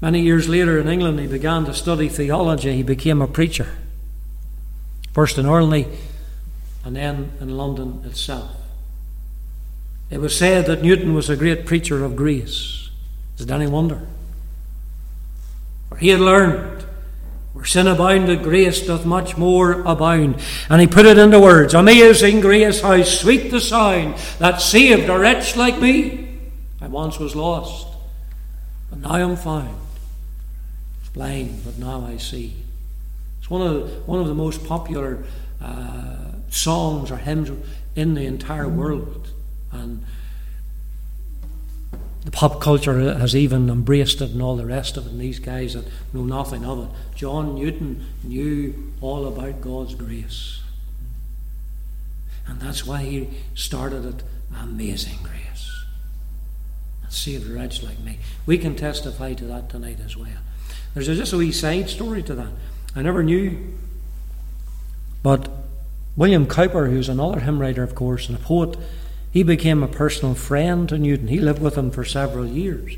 Many 0.00 0.22
years 0.22 0.48
later 0.48 0.80
in 0.80 0.88
England, 0.88 1.20
he 1.20 1.28
began 1.28 1.64
to 1.66 1.74
study 1.74 2.08
theology. 2.08 2.72
He 2.72 2.82
became 2.82 3.22
a 3.22 3.28
preacher. 3.28 3.68
First 5.12 5.38
in 5.38 5.46
Olney 5.46 5.86
and 6.84 6.96
then 6.96 7.30
in 7.40 7.56
London 7.56 8.02
itself. 8.04 8.50
It 10.10 10.20
was 10.20 10.36
said 10.36 10.66
that 10.66 10.82
Newton 10.82 11.14
was 11.14 11.30
a 11.30 11.36
great 11.36 11.64
preacher 11.64 12.04
of 12.04 12.16
grace. 12.16 12.90
Is 13.36 13.42
it 13.46 13.50
any 13.52 13.68
wonder? 13.68 14.06
He 15.96 16.08
had 16.08 16.20
learned, 16.20 16.84
where 17.52 17.64
sin 17.64 17.86
abounded, 17.86 18.42
grace 18.42 18.86
doth 18.86 19.04
much 19.04 19.36
more 19.36 19.82
abound. 19.82 20.40
And 20.68 20.80
he 20.80 20.86
put 20.86 21.06
it 21.06 21.18
into 21.18 21.40
words 21.40 21.74
Amazing 21.74 22.40
grace, 22.40 22.80
how 22.80 23.02
sweet 23.02 23.50
the 23.50 23.60
sound 23.60 24.16
that 24.38 24.60
saved 24.60 25.08
a 25.08 25.18
wretch 25.18 25.56
like 25.56 25.80
me. 25.80 26.40
I 26.80 26.88
once 26.88 27.18
was 27.18 27.36
lost, 27.36 27.86
but 28.90 29.00
now 29.00 29.12
I'm 29.12 29.36
found. 29.36 29.78
Blind, 31.14 31.62
but 31.64 31.78
now 31.78 32.06
I 32.06 32.16
see. 32.16 32.56
It's 33.38 33.50
one 33.50 33.60
of 33.60 33.74
the, 33.74 33.96
one 34.00 34.20
of 34.20 34.28
the 34.28 34.34
most 34.34 34.64
popular 34.64 35.22
uh, 35.60 36.32
songs 36.48 37.10
or 37.10 37.18
hymns 37.18 37.50
in 37.94 38.14
the 38.14 38.24
entire 38.24 38.68
world. 38.68 39.30
And 39.70 40.04
the 42.24 42.30
pop 42.30 42.60
culture 42.60 43.18
has 43.18 43.34
even 43.34 43.68
embraced 43.68 44.20
it 44.20 44.30
and 44.30 44.40
all 44.40 44.56
the 44.56 44.66
rest 44.66 44.96
of 44.96 45.06
it, 45.06 45.10
and 45.10 45.20
these 45.20 45.40
guys 45.40 45.74
that 45.74 45.86
know 46.12 46.24
nothing 46.24 46.64
of 46.64 46.84
it. 46.84 47.16
John 47.16 47.56
Newton 47.56 48.06
knew 48.22 48.92
all 49.00 49.26
about 49.26 49.60
God's 49.60 49.94
grace. 49.94 50.60
And 52.46 52.60
that's 52.60 52.86
why 52.86 53.02
he 53.02 53.28
started 53.54 54.04
it 54.04 54.22
Amazing 54.56 55.18
Grace. 55.22 55.84
And 57.02 57.12
saved 57.12 57.50
a 57.50 57.54
wretch 57.54 57.82
like 57.82 57.98
me. 58.00 58.18
We 58.46 58.58
can 58.58 58.76
testify 58.76 59.34
to 59.34 59.44
that 59.46 59.68
tonight 59.68 59.98
as 60.04 60.16
well. 60.16 60.28
There's 60.94 61.06
just 61.06 61.32
a 61.32 61.38
wee 61.38 61.52
side 61.52 61.88
story 61.88 62.22
to 62.24 62.34
that. 62.34 62.52
I 62.94 63.02
never 63.02 63.22
knew. 63.22 63.78
But 65.22 65.48
William 66.16 66.46
Cowper, 66.46 66.90
who's 66.90 67.08
another 67.08 67.40
hymn 67.40 67.58
writer, 67.58 67.82
of 67.82 67.94
course, 67.94 68.28
and 68.28 68.38
a 68.38 68.40
poet, 68.40 68.76
he 69.32 69.42
became 69.42 69.82
a 69.82 69.88
personal 69.88 70.34
friend 70.34 70.88
to 70.90 70.98
Newton. 70.98 71.28
He 71.28 71.40
lived 71.40 71.62
with 71.62 71.76
him 71.76 71.90
for 71.90 72.04
several 72.04 72.46
years. 72.46 72.96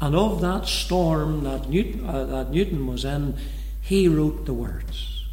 And 0.00 0.16
of 0.16 0.40
that 0.40 0.66
storm 0.66 1.44
that 1.44 1.68
Newton, 1.68 2.06
uh, 2.06 2.24
that 2.24 2.50
Newton 2.50 2.86
was 2.86 3.04
in, 3.04 3.36
he 3.82 4.08
wrote 4.08 4.46
the 4.46 4.54
words 4.54 5.24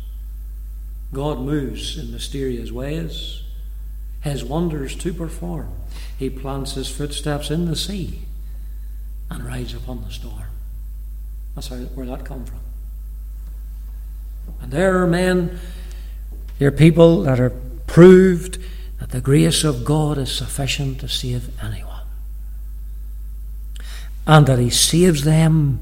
God 1.13 1.39
moves 1.39 1.97
in 1.97 2.12
mysterious 2.12 2.71
ways, 2.71 3.43
his 4.21 4.43
wonders 4.43 4.95
to 4.97 5.13
perform. 5.13 5.71
He 6.17 6.29
plants 6.29 6.73
his 6.73 6.89
footsteps 6.89 7.49
in 7.49 7.65
the 7.65 7.75
sea 7.75 8.21
and 9.29 9.45
rides 9.45 9.73
upon 9.73 10.03
the 10.03 10.12
storm. 10.12 10.49
That's 11.56 11.67
how, 11.67 11.77
where 11.77 12.06
that 12.08 12.25
come 12.25 12.45
from. 12.45 12.60
And 14.62 14.71
there 14.71 15.01
are 15.01 15.08
men, 15.08 15.60
there 16.60 16.67
are 16.67 16.71
people 16.71 17.23
that 17.23 17.39
are 17.39 17.51
proved 17.88 18.58
the 19.13 19.21
grace 19.21 19.63
of 19.63 19.86
God 19.86 20.17
is 20.17 20.32
sufficient 20.32 20.99
to 20.99 21.08
save 21.08 21.52
anyone. 21.63 22.02
And 24.26 24.47
that 24.47 24.58
He 24.58 24.71
saves 24.71 25.23
them 25.23 25.82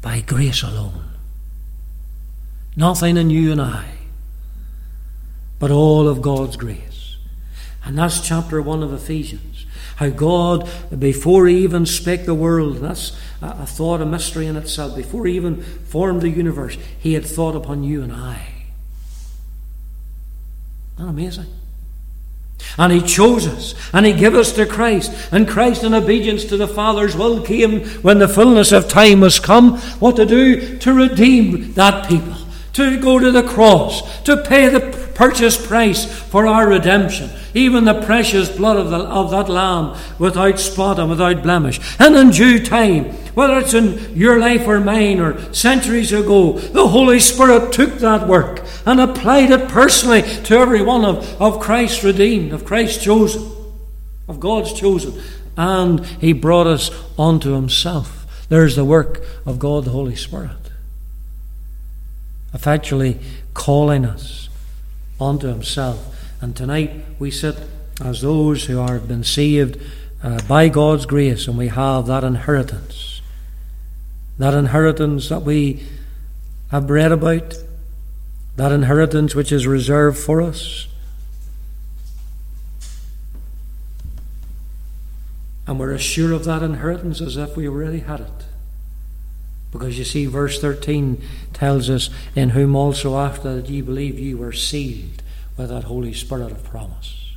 by 0.00 0.20
grace 0.20 0.62
alone. 0.62 1.08
Nothing 2.76 3.16
in 3.16 3.30
you 3.30 3.50
and 3.50 3.60
I, 3.60 3.94
but 5.58 5.72
all 5.72 6.06
of 6.06 6.22
God's 6.22 6.56
grace. 6.56 7.16
And 7.84 7.98
that's 7.98 8.20
chapter 8.20 8.62
1 8.62 8.84
of 8.84 8.92
Ephesians. 8.92 9.66
How 9.96 10.10
God, 10.10 10.70
before 10.96 11.48
He 11.48 11.64
even 11.64 11.84
spake 11.84 12.26
the 12.26 12.32
world, 12.32 12.76
that's 12.76 13.18
a 13.42 13.66
thought, 13.66 14.00
a 14.00 14.06
mystery 14.06 14.46
in 14.46 14.54
itself, 14.54 14.94
before 14.94 15.26
He 15.26 15.34
even 15.34 15.64
formed 15.64 16.22
the 16.22 16.30
universe, 16.30 16.78
He 17.00 17.14
had 17.14 17.26
thought 17.26 17.56
upon 17.56 17.82
you 17.82 18.04
and 18.04 18.12
I. 18.12 18.46
Isn't 20.94 21.06
that 21.06 21.10
amazing? 21.10 21.46
And 22.76 22.92
he 22.92 23.00
chose 23.00 23.46
us, 23.46 23.74
and 23.92 24.04
he 24.04 24.12
gave 24.12 24.34
us 24.34 24.52
to 24.52 24.66
Christ. 24.66 25.12
And 25.32 25.48
Christ, 25.48 25.84
in 25.84 25.94
obedience 25.94 26.44
to 26.46 26.56
the 26.56 26.68
Father's 26.68 27.16
will, 27.16 27.42
came 27.42 27.80
when 28.02 28.18
the 28.18 28.28
fullness 28.28 28.72
of 28.72 28.88
time 28.88 29.20
was 29.20 29.40
come. 29.40 29.78
What 30.00 30.16
to 30.16 30.26
do? 30.26 30.78
To 30.78 30.92
redeem 30.92 31.72
that 31.74 32.08
people, 32.08 32.34
to 32.78 33.00
go 33.00 33.18
to 33.18 33.32
the 33.32 33.42
cross, 33.42 34.22
to 34.22 34.36
pay 34.36 34.68
the 34.68 34.80
purchase 35.14 35.66
price 35.66 36.04
for 36.04 36.46
our 36.46 36.68
redemption, 36.68 37.28
even 37.52 37.84
the 37.84 38.02
precious 38.02 38.48
blood 38.48 38.76
of, 38.76 38.90
the, 38.90 38.98
of 38.98 39.32
that 39.32 39.48
Lamb 39.48 39.98
without 40.18 40.60
spot 40.60 41.00
and 41.00 41.10
without 41.10 41.42
blemish. 41.42 41.80
And 41.98 42.14
in 42.14 42.30
due 42.30 42.64
time, 42.64 43.06
whether 43.34 43.58
it's 43.58 43.74
in 43.74 44.16
your 44.16 44.38
life 44.38 44.66
or 44.68 44.78
mine 44.78 45.18
or 45.18 45.52
centuries 45.52 46.12
ago, 46.12 46.52
the 46.52 46.86
Holy 46.86 47.18
Spirit 47.18 47.72
took 47.72 47.94
that 47.94 48.28
work 48.28 48.64
and 48.86 49.00
applied 49.00 49.50
it 49.50 49.68
personally 49.68 50.22
to 50.22 50.56
every 50.56 50.82
one 50.82 51.04
of, 51.04 51.42
of 51.42 51.60
Christ's 51.60 52.04
redeemed, 52.04 52.52
of 52.52 52.64
Christ's 52.64 53.02
chosen, 53.02 53.50
of 54.28 54.38
God's 54.38 54.72
chosen. 54.72 55.20
And 55.56 56.06
He 56.06 56.32
brought 56.32 56.68
us 56.68 56.92
unto 57.18 57.54
Himself. 57.54 58.46
There's 58.48 58.76
the 58.76 58.84
work 58.84 59.20
of 59.44 59.58
God 59.58 59.84
the 59.84 59.90
Holy 59.90 60.14
Spirit. 60.14 60.67
Effectually 62.54 63.18
calling 63.54 64.04
us 64.04 64.48
unto 65.20 65.48
himself 65.48 66.14
And 66.40 66.54
tonight 66.56 67.04
we 67.18 67.30
sit 67.30 67.56
as 68.00 68.22
those 68.22 68.64
who 68.66 68.80
are 68.80 68.98
been 68.98 69.24
saved 69.24 69.80
uh, 70.22 70.40
by 70.48 70.68
God's 70.68 71.06
grace, 71.06 71.46
and 71.46 71.56
we 71.58 71.68
have 71.68 72.06
that 72.06 72.24
inheritance. 72.24 73.20
That 74.38 74.54
inheritance 74.54 75.28
that 75.28 75.42
we 75.42 75.82
have 76.70 76.90
read 76.90 77.12
about, 77.12 77.56
that 78.56 78.72
inheritance 78.72 79.34
which 79.34 79.52
is 79.52 79.66
reserved 79.66 80.18
for 80.18 80.42
us. 80.42 80.86
And 85.66 85.78
we're 85.78 85.92
as 85.92 86.02
sure 86.02 86.32
of 86.32 86.44
that 86.44 86.62
inheritance 86.62 87.20
as 87.20 87.36
if 87.36 87.56
we 87.56 87.68
already 87.68 88.00
had 88.00 88.20
it. 88.20 88.44
Because 89.70 89.98
you 89.98 90.04
see, 90.04 90.24
verse 90.26 90.60
13 90.60 91.22
tells 91.58 91.90
us, 91.90 92.10
In 92.34 92.50
whom 92.50 92.76
also 92.76 93.16
after 93.16 93.56
that 93.56 93.68
ye 93.68 93.80
believe 93.80 94.18
ye 94.18 94.34
were 94.34 94.52
sealed 94.52 95.22
with 95.56 95.70
that 95.70 95.84
Holy 95.84 96.14
Spirit 96.14 96.52
of 96.52 96.64
promise. 96.64 97.34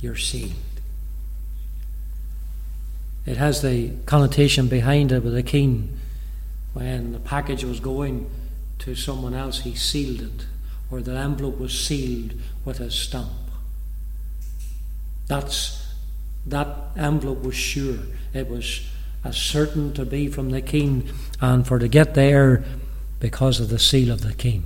You're 0.00 0.16
sealed. 0.16 0.52
It 3.26 3.36
has 3.36 3.62
the 3.62 3.92
connotation 4.06 4.68
behind 4.68 5.12
it 5.12 5.22
with 5.22 5.36
a 5.36 5.42
king. 5.42 5.98
When 6.72 7.12
the 7.12 7.18
package 7.18 7.64
was 7.64 7.80
going 7.80 8.30
to 8.80 8.94
someone 8.94 9.34
else, 9.34 9.60
he 9.60 9.74
sealed 9.74 10.20
it, 10.20 10.46
or 10.90 11.00
the 11.00 11.16
envelope 11.16 11.58
was 11.58 11.78
sealed 11.78 12.34
with 12.64 12.80
a 12.80 12.90
stamp. 12.90 13.28
That's 15.26 15.86
that 16.46 16.68
envelope 16.96 17.42
was 17.42 17.54
sure. 17.54 17.98
It 18.32 18.48
was 18.48 18.86
as 19.28 19.36
certain 19.36 19.92
to 19.92 20.04
be 20.04 20.26
from 20.28 20.50
the 20.50 20.62
king, 20.62 21.08
and 21.40 21.66
for 21.66 21.78
to 21.78 21.86
get 21.86 22.14
there 22.14 22.64
because 23.20 23.60
of 23.60 23.68
the 23.68 23.78
seal 23.78 24.10
of 24.10 24.22
the 24.22 24.32
king. 24.32 24.64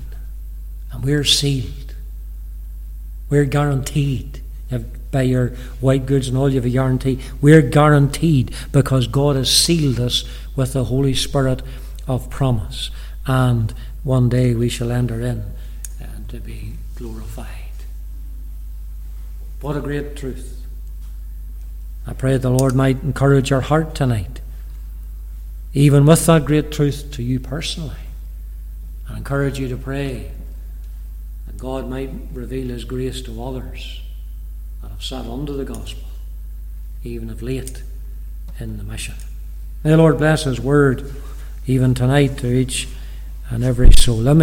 And 0.92 1.02
we're 1.04 1.24
sealed. 1.24 1.94
We're 3.28 3.44
guaranteed 3.44 4.40
by 5.10 5.22
your 5.22 5.48
white 5.80 6.06
goods 6.06 6.28
and 6.28 6.36
all 6.36 6.48
you 6.48 6.56
have 6.56 6.64
a 6.64 6.70
guarantee. 6.70 7.18
We're 7.40 7.62
guaranteed 7.62 8.54
because 8.70 9.06
God 9.06 9.36
has 9.36 9.50
sealed 9.50 9.98
us 9.98 10.24
with 10.54 10.74
the 10.74 10.84
Holy 10.84 11.14
Spirit 11.14 11.62
of 12.06 12.30
promise. 12.30 12.90
And 13.26 13.74
one 14.04 14.28
day 14.28 14.54
we 14.54 14.68
shall 14.68 14.92
enter 14.92 15.20
in 15.20 15.44
and 16.00 16.28
to 16.28 16.40
be 16.40 16.74
glorified. 16.94 17.48
What 19.60 19.76
a 19.76 19.80
great 19.80 20.16
truth. 20.16 20.60
I 22.06 22.12
pray 22.12 22.36
the 22.36 22.50
Lord 22.50 22.74
might 22.74 23.02
encourage 23.02 23.48
your 23.50 23.60
heart 23.62 23.94
tonight, 23.94 24.40
even 25.74 26.04
with 26.04 26.26
that 26.26 26.44
great 26.44 26.70
truth 26.70 27.10
to 27.12 27.22
you 27.22 27.40
personally. 27.40 27.96
I 29.08 29.16
encourage 29.16 29.58
you 29.58 29.68
to 29.68 29.76
pray 29.76 30.30
that 31.46 31.56
God 31.56 31.88
might 31.88 32.10
reveal 32.32 32.68
His 32.68 32.84
grace 32.84 33.22
to 33.22 33.42
others 33.42 34.00
that 34.82 34.90
have 34.90 35.02
sat 35.02 35.26
under 35.26 35.52
the 35.52 35.64
gospel, 35.64 36.08
even 37.04 37.30
of 37.30 37.42
late 37.42 37.82
in 38.58 38.76
the 38.76 38.84
mission. 38.84 39.14
May 39.82 39.90
the 39.90 39.96
Lord 39.96 40.18
bless 40.18 40.44
His 40.44 40.60
word 40.60 41.12
even 41.66 41.94
tonight 41.94 42.38
to 42.38 42.48
each 42.48 42.88
and 43.50 43.62
every 43.62 43.92
soul. 43.92 44.16
Let 44.16 44.36
me 44.36 44.40